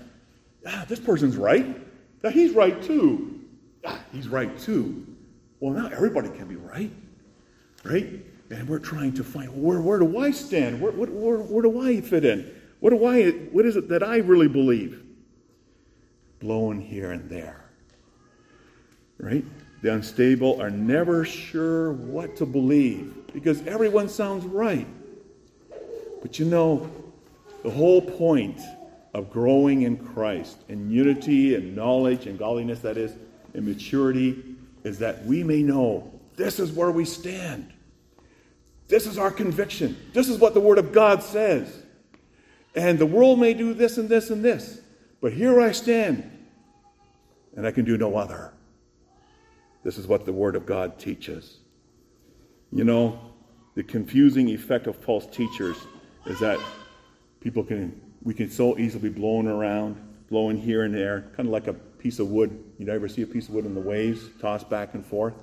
Ah, 0.66 0.84
this 0.88 1.00
person's 1.00 1.36
right. 1.36 1.66
Ah, 2.24 2.30
he's 2.30 2.52
right 2.52 2.80
too. 2.82 3.40
Ah, 3.84 3.98
he's 4.12 4.28
right 4.28 4.56
too. 4.58 5.06
Well, 5.60 5.72
not 5.72 5.92
everybody 5.92 6.28
can 6.28 6.46
be 6.46 6.56
right, 6.56 6.90
right? 7.84 8.06
And 8.50 8.68
we're 8.68 8.78
trying 8.78 9.12
to 9.14 9.24
find 9.24 9.50
where, 9.60 9.80
where 9.80 9.98
do 9.98 10.18
I 10.18 10.30
stand? 10.30 10.80
Where, 10.80 10.92
where, 10.92 11.08
where, 11.10 11.38
where 11.38 11.62
do 11.62 11.80
I 11.80 12.00
fit 12.00 12.24
in? 12.24 12.54
What, 12.80 12.90
do 12.90 13.04
I, 13.04 13.30
what 13.30 13.66
is 13.66 13.76
it 13.76 13.88
that 13.88 14.02
I 14.02 14.18
really 14.18 14.48
believe? 14.48 15.02
Blowing 16.40 16.80
here 16.80 17.10
and 17.10 17.28
there, 17.28 17.64
right? 19.18 19.44
The 19.82 19.92
unstable 19.92 20.60
are 20.60 20.70
never 20.70 21.24
sure 21.24 21.92
what 21.92 22.36
to 22.36 22.46
believe 22.46 23.14
because 23.32 23.66
everyone 23.66 24.08
sounds 24.08 24.44
right. 24.44 24.86
But 26.22 26.38
you 26.38 26.44
know, 26.44 26.90
the 27.62 27.70
whole 27.70 28.00
point 28.00 28.60
of 29.14 29.30
growing 29.30 29.82
in 29.82 29.96
Christ, 29.96 30.58
in 30.68 30.90
unity 30.90 31.54
and 31.54 31.74
knowledge 31.74 32.26
and 32.26 32.38
godliness, 32.38 32.80
that 32.80 32.96
is, 32.96 33.12
in 33.54 33.64
maturity, 33.64 34.56
is 34.84 34.98
that 34.98 35.24
we 35.24 35.42
may 35.42 35.62
know 35.62 36.12
this 36.36 36.60
is 36.60 36.70
where 36.70 36.90
we 36.90 37.04
stand. 37.04 37.72
This 38.86 39.06
is 39.06 39.18
our 39.18 39.30
conviction. 39.30 39.96
This 40.12 40.28
is 40.28 40.38
what 40.38 40.54
the 40.54 40.60
Word 40.60 40.78
of 40.78 40.92
God 40.92 41.22
says. 41.22 41.82
And 42.78 42.96
the 42.96 43.06
world 43.06 43.40
may 43.40 43.54
do 43.54 43.74
this 43.74 43.98
and 43.98 44.08
this 44.08 44.30
and 44.30 44.44
this, 44.44 44.80
but 45.20 45.32
here 45.32 45.60
I 45.60 45.72
stand, 45.72 46.30
and 47.56 47.66
I 47.66 47.72
can 47.72 47.84
do 47.84 47.98
no 47.98 48.16
other. 48.16 48.52
This 49.82 49.98
is 49.98 50.06
what 50.06 50.24
the 50.24 50.32
Word 50.32 50.54
of 50.54 50.64
God 50.64 50.96
teaches. 50.96 51.58
You 52.70 52.84
know, 52.84 53.18
the 53.74 53.82
confusing 53.82 54.48
effect 54.50 54.86
of 54.86 54.94
false 54.94 55.26
teachers 55.26 55.76
is 56.24 56.38
that 56.38 56.60
people 57.40 57.64
can, 57.64 58.00
we 58.22 58.32
can 58.32 58.48
so 58.48 58.78
easily 58.78 59.08
be 59.08 59.20
blown 59.20 59.48
around, 59.48 59.96
blowing 60.30 60.56
here 60.56 60.84
and 60.84 60.94
there, 60.94 61.32
kind 61.34 61.48
of 61.48 61.52
like 61.52 61.66
a 61.66 61.72
piece 61.74 62.20
of 62.20 62.28
wood. 62.28 62.62
You 62.78 62.88
ever 62.90 63.08
see 63.08 63.22
a 63.22 63.26
piece 63.26 63.48
of 63.48 63.54
wood 63.54 63.66
in 63.66 63.74
the 63.74 63.80
waves 63.80 64.20
tossed 64.40 64.70
back 64.70 64.94
and 64.94 65.04
forth? 65.04 65.34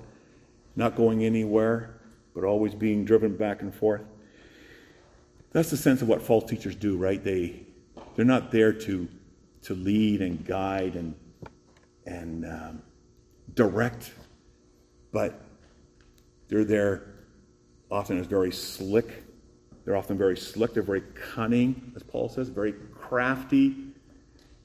Not 0.74 0.96
going 0.96 1.22
anywhere, 1.22 1.98
but 2.34 2.44
always 2.44 2.74
being 2.74 3.04
driven 3.04 3.36
back 3.36 3.60
and 3.60 3.74
forth. 3.74 4.00
That's 5.52 5.70
the 5.70 5.76
sense 5.76 6.02
of 6.02 6.08
what 6.08 6.22
false 6.22 6.44
teachers 6.48 6.74
do, 6.74 6.96
right? 6.96 7.22
They, 7.22 7.62
they're 8.14 8.24
not 8.24 8.50
there 8.50 8.72
to 8.72 9.08
to 9.66 9.74
lead 9.74 10.22
and 10.22 10.44
guide 10.46 10.94
and, 10.94 11.12
and 12.06 12.44
um, 12.44 12.82
direct, 13.54 14.12
but 15.10 15.40
they're 16.46 16.64
there 16.64 17.02
often 17.90 18.20
as 18.20 18.28
very 18.28 18.52
slick. 18.52 19.24
They're 19.84 19.96
often 19.96 20.16
very 20.16 20.36
slick. 20.36 20.72
They're 20.72 20.84
very 20.84 21.02
cunning, 21.32 21.92
as 21.96 22.04
Paul 22.04 22.28
says, 22.28 22.48
very 22.48 22.74
crafty. 22.94 23.66
And 23.72 23.92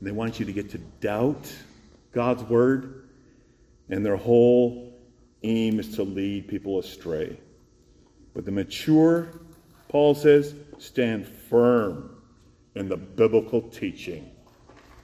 they 0.01 0.11
want 0.11 0.39
you 0.39 0.45
to 0.45 0.53
get 0.53 0.69
to 0.69 0.77
doubt 0.77 1.51
God's 2.11 2.43
word. 2.43 3.09
And 3.89 4.05
their 4.05 4.17
whole 4.17 4.93
aim 5.41 5.79
is 5.79 5.95
to 5.95 6.03
lead 6.03 6.47
people 6.47 6.77
astray. 6.77 7.39
But 8.35 8.45
the 8.45 8.51
mature, 8.51 9.41
Paul 9.91 10.15
says, 10.15 10.55
stand 10.77 11.27
firm 11.27 12.15
in 12.75 12.87
the 12.87 12.95
biblical 12.95 13.61
teaching. 13.61 14.31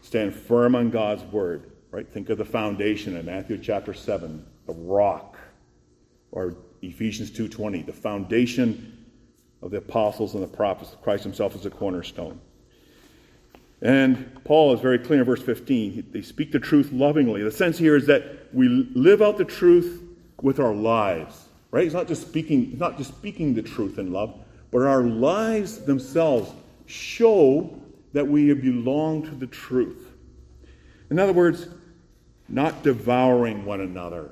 Stand 0.02 0.34
firm 0.34 0.76
on 0.76 0.92
God's 0.92 1.24
word, 1.26 1.72
right? 1.92 2.08
Think 2.08 2.30
of 2.30 2.38
the 2.38 2.46
foundation 2.46 3.18
in 3.18 3.26
Matthew 3.26 3.58
chapter 3.58 3.94
7, 3.94 4.46
the 4.66 4.74
rock, 4.74 5.38
or 6.32 6.56
Ephesians 6.82 7.30
2:20, 7.32 7.86
the 7.86 7.92
foundation 7.92 9.06
of 9.62 9.72
the 9.72 9.78
apostles 9.78 10.36
and 10.36 10.42
the 10.42 10.48
prophets. 10.48 10.96
Christ 11.02 11.26
himself 11.26 11.54
is 11.54 11.64
the 11.64 11.70
cornerstone. 11.70 12.40
And 13.82 14.42
Paul 14.46 14.74
is 14.74 14.80
very 14.80 15.00
clear 15.00 15.20
in 15.20 15.26
verse 15.26 15.42
15. 15.42 16.12
They 16.14 16.22
speak 16.22 16.54
the 16.54 16.62
truth 16.62 16.94
lovingly. 16.94 17.44
The 17.44 17.52
sense 17.52 17.78
here 17.78 17.98
is 17.98 18.06
that 18.06 18.54
we 18.54 18.70
live 18.96 19.22
out 19.22 19.38
the 19.38 19.44
truth 19.44 20.02
with 20.42 20.62
our 20.62 20.74
lives. 20.74 21.50
Right? 21.72 21.84
He's 21.84 21.94
not 21.94 22.08
just 22.08 22.22
speaking, 22.22 22.68
he's 22.68 22.80
not 22.80 22.98
just 22.98 23.10
speaking 23.10 23.54
the 23.54 23.62
truth 23.62 24.00
in 24.00 24.14
love, 24.14 24.46
but 24.72 24.82
our 24.82 25.04
lives 25.04 25.80
themselves 25.80 26.52
show 26.86 27.80
that 28.14 28.28
we 28.28 28.54
belong 28.54 29.24
to 29.24 29.32
the 29.32 29.48
truth. 29.48 30.12
In 31.10 31.20
other 31.20 31.34
words, 31.34 31.68
not 32.50 32.84
devouring 32.84 33.66
one 33.66 33.82
another. 33.82 34.32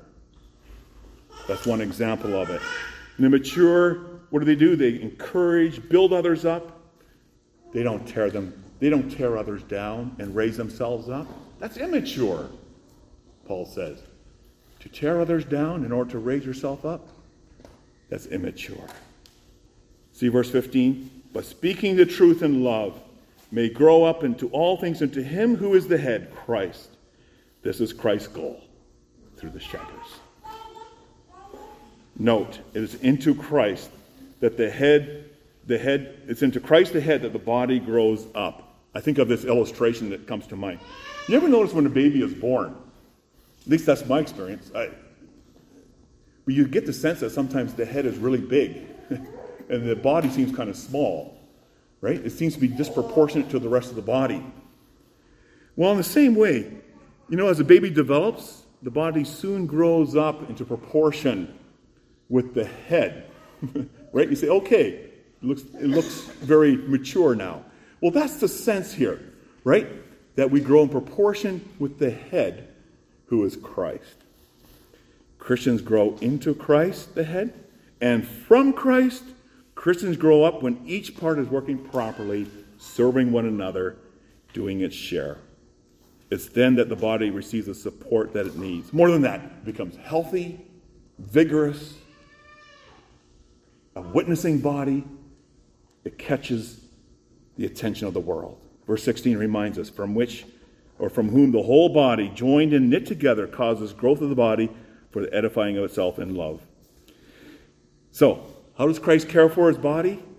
That's 1.46 1.66
one 1.66 1.80
example 1.80 2.34
of 2.34 2.50
it. 2.50 2.60
And 3.16 3.24
the 3.24 3.30
mature, 3.30 3.94
what 4.30 4.40
do 4.40 4.44
they 4.44 4.56
do? 4.56 4.76
They 4.76 5.00
encourage, 5.00 5.88
build 5.88 6.12
others 6.12 6.44
up. 6.44 6.80
They 7.72 7.82
don't 7.82 8.06
tear 8.06 8.30
them, 8.30 8.64
they 8.80 8.88
don't 8.88 9.10
tear 9.10 9.36
others 9.36 9.62
down 9.62 10.16
and 10.18 10.34
raise 10.34 10.56
themselves 10.56 11.08
up. 11.08 11.26
That's 11.58 11.76
immature, 11.76 12.48
Paul 13.46 13.66
says. 13.66 13.98
To 14.80 14.88
tear 14.88 15.20
others 15.20 15.44
down 15.44 15.84
in 15.84 15.92
order 15.92 16.10
to 16.12 16.18
raise 16.18 16.44
yourself 16.44 16.84
up, 16.84 17.08
that's 18.08 18.26
immature. 18.26 18.86
See 20.16 20.28
verse 20.28 20.50
15? 20.50 21.24
But 21.34 21.44
speaking 21.44 21.94
the 21.94 22.06
truth 22.06 22.42
in 22.42 22.64
love 22.64 22.98
may 23.52 23.68
grow 23.68 24.04
up 24.04 24.24
into 24.24 24.48
all 24.48 24.78
things 24.78 25.02
into 25.02 25.22
him 25.22 25.54
who 25.54 25.74
is 25.74 25.88
the 25.88 25.98
head, 25.98 26.34
Christ. 26.34 26.88
This 27.60 27.82
is 27.82 27.92
Christ's 27.92 28.28
goal 28.28 28.64
through 29.36 29.50
the 29.50 29.60
shepherds. 29.60 30.08
Note, 32.18 32.60
it 32.72 32.82
is 32.82 32.94
into 32.94 33.34
Christ 33.34 33.90
that 34.40 34.56
the 34.56 34.70
head, 34.70 35.28
the 35.66 35.76
head, 35.76 36.22
it's 36.26 36.40
into 36.40 36.60
Christ 36.60 36.94
the 36.94 37.00
head 37.02 37.20
that 37.20 37.34
the 37.34 37.38
body 37.38 37.78
grows 37.78 38.26
up. 38.34 38.74
I 38.94 39.02
think 39.02 39.18
of 39.18 39.28
this 39.28 39.44
illustration 39.44 40.08
that 40.08 40.26
comes 40.26 40.46
to 40.46 40.56
mind. 40.56 40.80
You 41.28 41.36
ever 41.36 41.46
notice 41.46 41.74
when 41.74 41.84
a 41.84 41.90
baby 41.90 42.22
is 42.22 42.32
born? 42.32 42.74
At 43.66 43.70
least 43.70 43.84
that's 43.84 44.06
my 44.06 44.20
experience. 44.20 44.70
I, 44.74 44.88
but 46.46 46.54
you 46.54 46.66
get 46.66 46.86
the 46.86 46.94
sense 46.94 47.20
that 47.20 47.32
sometimes 47.32 47.74
the 47.74 47.84
head 47.84 48.06
is 48.06 48.16
really 48.16 48.40
big 48.40 48.86
and 49.68 49.88
the 49.88 49.96
body 49.96 50.28
seems 50.30 50.54
kind 50.54 50.70
of 50.70 50.76
small, 50.76 51.38
right? 52.00 52.16
It 52.16 52.30
seems 52.30 52.54
to 52.54 52.60
be 52.60 52.68
disproportionate 52.68 53.50
to 53.50 53.58
the 53.58 53.68
rest 53.68 53.90
of 53.90 53.96
the 53.96 54.02
body. 54.02 54.44
Well, 55.76 55.90
in 55.90 55.98
the 55.98 56.04
same 56.04 56.34
way, 56.34 56.72
you 57.28 57.36
know, 57.36 57.48
as 57.48 57.60
a 57.60 57.64
baby 57.64 57.90
develops, 57.90 58.62
the 58.82 58.90
body 58.90 59.24
soon 59.24 59.66
grows 59.66 60.16
up 60.16 60.48
into 60.48 60.64
proportion 60.64 61.58
with 62.28 62.54
the 62.54 62.64
head, 62.64 63.30
right? 64.12 64.28
You 64.28 64.36
say, 64.36 64.48
okay, 64.48 64.88
it 64.88 65.10
looks, 65.42 65.62
it 65.62 65.86
looks 65.86 66.20
very 66.40 66.76
mature 66.76 67.34
now. 67.34 67.64
Well, 68.00 68.10
that's 68.10 68.36
the 68.36 68.48
sense 68.48 68.92
here, 68.92 69.20
right? 69.64 69.88
That 70.36 70.50
we 70.50 70.60
grow 70.60 70.82
in 70.82 70.88
proportion 70.88 71.68
with 71.78 71.98
the 71.98 72.10
head, 72.10 72.68
who 73.26 73.44
is 73.44 73.56
Christ. 73.56 74.16
Christians 75.38 75.80
grow 75.80 76.16
into 76.20 76.54
Christ, 76.54 77.14
the 77.14 77.24
head, 77.24 77.54
and 78.00 78.26
from 78.26 78.72
Christ, 78.72 79.24
Christians 79.86 80.16
grow 80.16 80.42
up 80.42 80.64
when 80.64 80.82
each 80.84 81.16
part 81.16 81.38
is 81.38 81.46
working 81.46 81.78
properly, 81.78 82.48
serving 82.76 83.30
one 83.30 83.46
another, 83.46 83.96
doing 84.52 84.80
its 84.80 84.96
share. 84.96 85.38
It's 86.28 86.46
then 86.46 86.74
that 86.74 86.88
the 86.88 86.96
body 86.96 87.30
receives 87.30 87.66
the 87.66 87.74
support 87.76 88.32
that 88.32 88.48
it 88.48 88.56
needs. 88.56 88.92
More 88.92 89.12
than 89.12 89.22
that, 89.22 89.42
it 89.42 89.64
becomes 89.64 89.96
healthy, 89.98 90.60
vigorous, 91.20 91.94
a 93.94 94.00
witnessing 94.00 94.58
body. 94.58 95.04
It 96.04 96.18
catches 96.18 96.80
the 97.56 97.66
attention 97.66 98.08
of 98.08 98.12
the 98.12 98.18
world. 98.18 98.60
Verse 98.88 99.04
16 99.04 99.38
reminds 99.38 99.78
us 99.78 99.88
from 99.88 100.16
which 100.16 100.46
or 100.98 101.08
from 101.08 101.28
whom 101.28 101.52
the 101.52 101.62
whole 101.62 101.90
body, 101.90 102.28
joined 102.34 102.72
and 102.72 102.90
knit 102.90 103.06
together, 103.06 103.46
causes 103.46 103.92
growth 103.92 104.20
of 104.20 104.30
the 104.30 104.34
body 104.34 104.68
for 105.12 105.22
the 105.22 105.32
edifying 105.32 105.78
of 105.78 105.84
itself 105.84 106.18
in 106.18 106.34
love. 106.34 106.60
So, 108.10 108.55
how 108.76 108.86
does 108.86 108.98
Christ 108.98 109.28
care 109.28 109.48
for 109.48 109.68
his 109.68 109.78
body? 109.78 110.22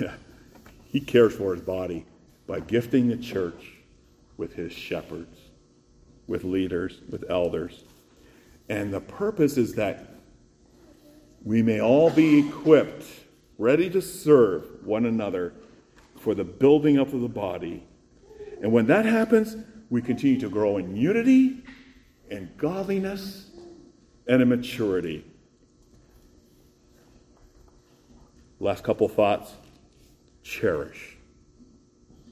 Yeah, 0.00 0.14
he 0.88 0.98
cares 0.98 1.34
for 1.36 1.54
his 1.54 1.62
body 1.62 2.04
by 2.48 2.58
gifting 2.58 3.06
the 3.06 3.16
church 3.16 3.76
with 4.36 4.54
his 4.54 4.72
shepherds, 4.72 5.38
with 6.26 6.42
leaders, 6.42 7.00
with 7.08 7.24
elders. 7.30 7.84
And 8.68 8.92
the 8.92 9.00
purpose 9.00 9.56
is 9.56 9.74
that 9.76 10.16
we 11.44 11.62
may 11.62 11.80
all 11.80 12.10
be 12.10 12.40
equipped, 12.40 13.04
ready 13.58 13.88
to 13.90 14.02
serve 14.02 14.64
one 14.84 15.06
another 15.06 15.54
for 16.18 16.34
the 16.34 16.44
building 16.44 16.98
up 16.98 17.12
of 17.12 17.20
the 17.20 17.28
body. 17.28 17.84
And 18.60 18.72
when 18.72 18.86
that 18.86 19.04
happens, 19.04 19.56
we 19.88 20.02
continue 20.02 20.40
to 20.40 20.48
grow 20.48 20.78
in 20.78 20.96
unity 20.96 21.62
and 22.28 22.54
godliness 22.58 23.50
and 24.26 24.42
in 24.42 24.48
maturity. 24.48 25.24
Last 28.58 28.84
couple 28.84 29.08
thoughts. 29.08 29.52
Cherish. 30.42 31.16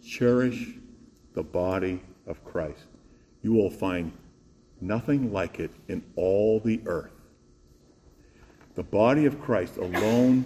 Cherish 0.07 0.75
the 1.35 1.43
body 1.43 2.01
of 2.27 2.45
Christ. 2.45 2.85
You 3.43 3.53
will 3.53 3.71
find 3.71 4.13
nothing 4.81 5.33
like 5.33 5.61
it 5.61 5.71
in 5.89 6.03
all 6.17 6.61
the 6.61 6.81
earth. 6.87 7.11
The 8.75 8.83
body 8.83 9.27
of 9.27 9.41
Christ 9.41 9.77
alone 9.77 10.45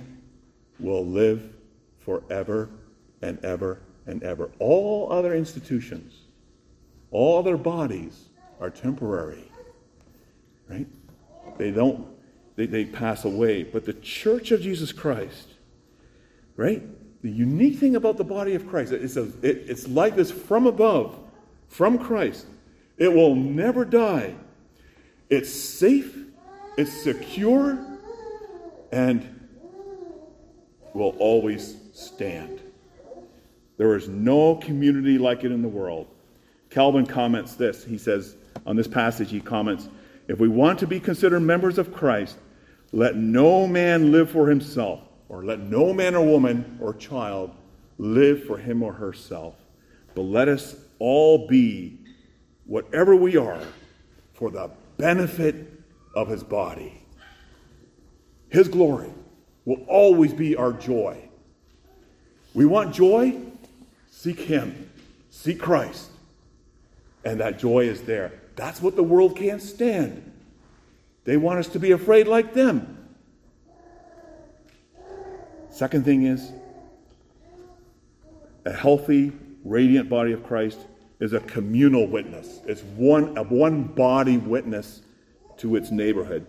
will 0.79 1.07
live 1.07 1.53
forever 2.01 2.69
and 3.23 3.43
ever 3.45 3.81
and 4.07 4.23
ever. 4.23 4.51
All 4.59 5.13
other 5.13 5.35
institutions, 5.35 6.15
all 7.11 7.39
other 7.39 7.57
bodies 7.57 8.27
are 8.61 8.71
temporary, 8.71 9.51
right? 10.69 10.87
They 11.57 11.71
don't, 11.71 12.07
they, 12.57 12.67
they 12.67 12.85
pass 12.85 13.25
away. 13.25 13.63
But 13.63 13.85
the 13.85 13.95
church 13.95 14.51
of 14.51 14.61
Jesus 14.61 14.93
Christ, 14.93 15.48
right? 16.59 16.83
The 17.23 17.31
unique 17.31 17.79
thing 17.79 17.97
about 17.97 18.19
the 18.19 18.25
body 18.25 18.55
of 18.55 18.69
Christ, 18.69 18.93
it's, 18.93 19.17
a, 19.17 19.25
it, 19.43 19.65
it's 19.69 19.89
like 19.89 20.17
this 20.17 20.31
from 20.31 20.67
above, 20.67 21.19
from 21.69 21.99
Christ. 21.99 22.47
It 22.99 23.11
will 23.11 23.35
never 23.35 23.85
die. 23.87 24.35
It's 25.31 25.53
safe, 25.53 26.19
it's 26.77 26.93
secure, 26.93 27.79
and 28.93 29.49
will 30.95 31.15
always 31.19 31.77
stand. 31.95 32.61
There 33.77 33.95
is 33.95 34.09
no 34.09 34.57
community 34.57 35.17
like 35.17 35.45
it 35.45 35.53
in 35.53 35.63
the 35.63 35.69
world. 35.69 36.09
Calvin 36.71 37.07
comments 37.07 37.55
this. 37.55 37.85
He 37.85 37.99
says, 37.99 38.37
on 38.67 38.75
this 38.75 38.89
passage, 38.89 39.31
he 39.31 39.41
comments, 39.41 39.89
if 40.27 40.41
we 40.41 40.49
want 40.49 40.81
to 40.81 40.89
be 40.89 40.99
considered 40.99 41.41
members 41.41 41.79
of 41.79 41.95
Christ, 41.95 42.37
let 42.91 43.15
no 43.15 43.69
man 43.69 44.11
live 44.11 44.31
for 44.31 44.49
himself, 44.49 45.08
or 45.29 45.45
let 45.45 45.61
no 45.61 45.93
man 45.93 46.15
or 46.15 46.25
woman 46.25 46.79
or 46.81 46.95
child 46.95 47.51
live 47.99 48.45
for 48.45 48.57
him 48.59 48.83
or 48.83 48.93
herself, 48.93 49.55
but 50.15 50.23
let 50.23 50.49
us 50.49 50.77
all 50.99 51.47
be, 51.47 51.99
whatever 52.67 53.15
we 53.15 53.37
are, 53.37 53.61
for 54.35 54.51
the 54.51 54.71
benefit 54.97 55.73
of 56.15 56.29
his 56.29 56.43
body. 56.43 57.03
His 58.49 58.69
glory 58.69 59.13
will 59.65 59.85
always 59.87 60.33
be 60.33 60.57
our 60.57 60.73
joy. 60.73 61.29
We 62.55 62.65
want 62.65 62.95
joy? 62.95 63.39
Seek 64.11 64.41
him, 64.41 64.91
seek 65.31 65.61
Christ. 65.61 66.11
And 67.25 67.41
that 67.41 67.59
joy 67.59 67.85
is 67.85 68.03
there. 68.03 68.33
That's 68.57 68.81
what 68.81 68.97
the 68.97 69.03
world 69.03 69.37
can't 69.37 69.63
stand. 69.63 70.33
They 71.25 71.37
want 71.37 71.59
us 71.59 71.69
to 71.69 71.79
be 71.79 71.91
afraid 71.93 72.27
like 72.27 72.55
them. 72.55 72.98
Second 75.79 76.05
thing 76.05 76.25
is 76.25 76.51
a 78.65 78.73
healthy, 78.73 79.31
radiant 79.63 80.09
body 80.09 80.33
of 80.33 80.43
Christ 80.43 80.77
is 81.21 81.35
a 81.35 81.39
communal 81.39 82.05
witness. 82.05 82.61
It's 82.67 82.83
one, 82.97 83.39
a 83.39 83.45
one 83.45 83.85
body 83.85 84.39
witness 84.39 85.03
to 85.59 85.77
its 85.77 85.93
neighborhood. 85.93 86.49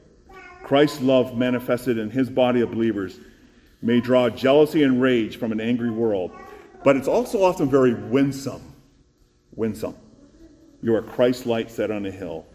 Christ's 0.63 1.01
love 1.01 1.37
manifested 1.37 1.99
in 1.99 2.09
his 2.09 2.27
body 2.27 2.61
of 2.61 2.71
believers 2.71 3.19
may 3.83 4.01
draw 4.01 4.31
jealousy 4.31 4.81
and 4.81 4.99
rage 4.99 5.37
from 5.37 5.51
an 5.51 5.61
angry 5.61 5.91
world, 5.91 6.31
but 6.83 6.97
it's 6.97 7.07
also 7.07 7.43
often 7.43 7.69
very 7.69 7.93
winsome. 7.93 8.73
Winsome. 9.55 9.95
You 10.81 10.95
are 10.95 11.03
Christ's 11.03 11.45
light 11.45 11.69
set 11.69 11.91
on 11.91 12.03
a 12.07 12.11
hill. 12.11 12.47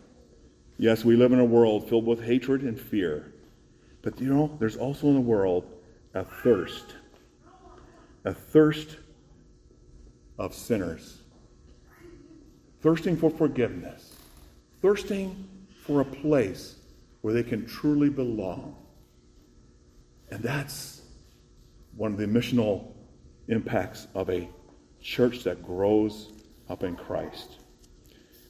Yes, 0.78 1.04
we 1.04 1.14
live 1.14 1.32
in 1.32 1.38
a 1.38 1.44
world 1.44 1.88
filled 1.88 2.04
with 2.04 2.24
hatred 2.24 2.62
and 2.62 2.76
fear, 2.76 3.32
but 4.02 4.20
you 4.20 4.26
know, 4.26 4.56
there's 4.58 4.76
also 4.76 5.06
in 5.06 5.14
the 5.14 5.20
world 5.20 5.70
a 6.14 6.24
thirst, 6.24 6.94
a 8.24 8.32
thirst 8.32 8.96
of 10.38 10.54
sinners, 10.54 11.18
thirsting 12.80 13.16
for 13.16 13.30
forgiveness, 13.30 14.16
thirsting 14.80 15.48
for 15.84 16.00
a 16.00 16.04
place 16.04 16.76
where 17.22 17.34
they 17.34 17.42
can 17.42 17.66
truly 17.66 18.08
belong. 18.08 18.76
And 20.30 20.42
that's 20.42 21.02
one 21.96 22.12
of 22.12 22.18
the 22.18 22.26
missional 22.26 22.92
impacts 23.48 24.06
of 24.14 24.30
a 24.30 24.48
church 25.00 25.44
that 25.44 25.62
grows 25.62 26.32
up 26.68 26.82
in 26.82 26.96
Christ. 26.96 27.58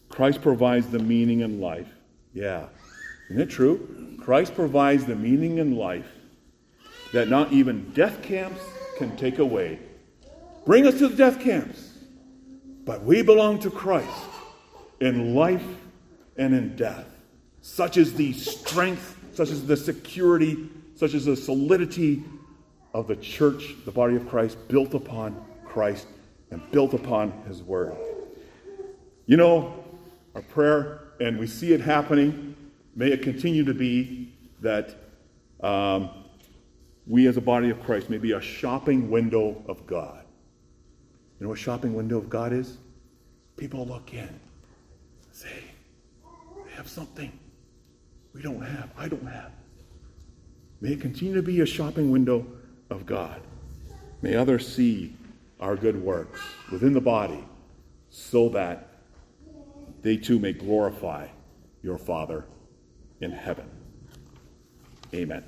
Christ 0.08 0.42
provides 0.42 0.86
the 0.86 0.98
meaning 0.98 1.40
in 1.40 1.60
life. 1.60 1.88
Yeah. 2.32 2.66
Isn't 3.30 3.42
it 3.42 3.50
true? 3.50 4.16
Christ 4.20 4.54
provides 4.54 5.04
the 5.04 5.16
meaning 5.16 5.58
in 5.58 5.76
life 5.76 6.06
that 7.14 7.28
not 7.28 7.52
even 7.52 7.88
death 7.92 8.22
camps 8.22 8.60
can 8.98 9.16
take 9.16 9.38
away. 9.38 9.78
Bring 10.66 10.84
us 10.84 10.98
to 10.98 11.06
the 11.06 11.14
death 11.14 11.38
camps. 11.38 11.90
But 12.84 13.04
we 13.04 13.22
belong 13.22 13.60
to 13.60 13.70
Christ 13.70 14.10
in 15.00 15.32
life 15.32 15.64
and 16.36 16.52
in 16.52 16.74
death. 16.74 17.06
Such 17.60 17.98
is 17.98 18.14
the 18.14 18.32
strength, 18.32 19.16
such 19.32 19.50
is 19.50 19.64
the 19.64 19.76
security, 19.76 20.68
such 20.96 21.14
is 21.14 21.26
the 21.26 21.36
solidity 21.36 22.24
of 22.92 23.06
the 23.06 23.16
church, 23.16 23.76
the 23.84 23.92
body 23.92 24.16
of 24.16 24.28
Christ, 24.28 24.58
built 24.66 24.92
upon 24.92 25.40
Christ 25.64 26.08
and 26.50 26.68
built 26.72 26.94
upon 26.94 27.30
His 27.46 27.62
Word. 27.62 27.96
You 29.26 29.36
know, 29.36 29.84
our 30.34 30.42
prayer, 30.42 31.12
and 31.20 31.38
we 31.38 31.46
see 31.46 31.72
it 31.72 31.80
happening, 31.80 32.56
may 32.96 33.12
it 33.12 33.22
continue 33.22 33.64
to 33.64 33.74
be 33.74 34.32
that 34.60 34.96
um, 35.60 36.24
we 37.07 37.26
as 37.26 37.36
a 37.36 37.40
body 37.40 37.70
of 37.70 37.82
Christ 37.82 38.09
may 38.09 38.18
be 38.18 38.32
a 38.32 38.40
shopping 38.40 39.11
window 39.11 39.62
of 39.68 39.86
God. 39.86 40.24
You 41.38 41.44
know 41.44 41.48
what 41.50 41.59
a 41.59 41.62
shopping 41.62 41.94
window 41.94 42.18
of 42.18 42.30
God 42.30 42.52
is? 42.52 42.78
People 43.57 43.86
look 43.86 44.14
in, 44.14 44.40
say, 45.32 45.64
they 46.66 46.72
have 46.72 46.88
something 46.88 47.30
we 48.32 48.42
don't 48.42 48.62
have, 48.62 48.90
I 48.96 49.09
don't 49.09 49.26
have. 49.26 49.52
May 50.80 50.92
it 50.92 51.00
continue 51.00 51.34
to 51.34 51.42
be 51.42 51.61
a 51.61 51.66
shopping 51.66 52.11
window 52.11 52.46
of 52.90 53.07
God. 53.07 53.40
May 54.22 54.34
others 54.34 54.74
see 54.74 55.14
our 55.61 55.76
good 55.76 56.02
works 56.02 56.40
within 56.72 56.92
the 56.92 57.00
body 57.00 57.44
so 58.11 58.48
that 58.50 58.88
they 60.02 60.16
too 60.16 60.38
may 60.38 60.52
glorify 60.52 61.26
your 61.82 61.98
Father 61.98 62.44
in 63.20 63.30
heaven. 63.30 63.68
Amen. 65.14 65.44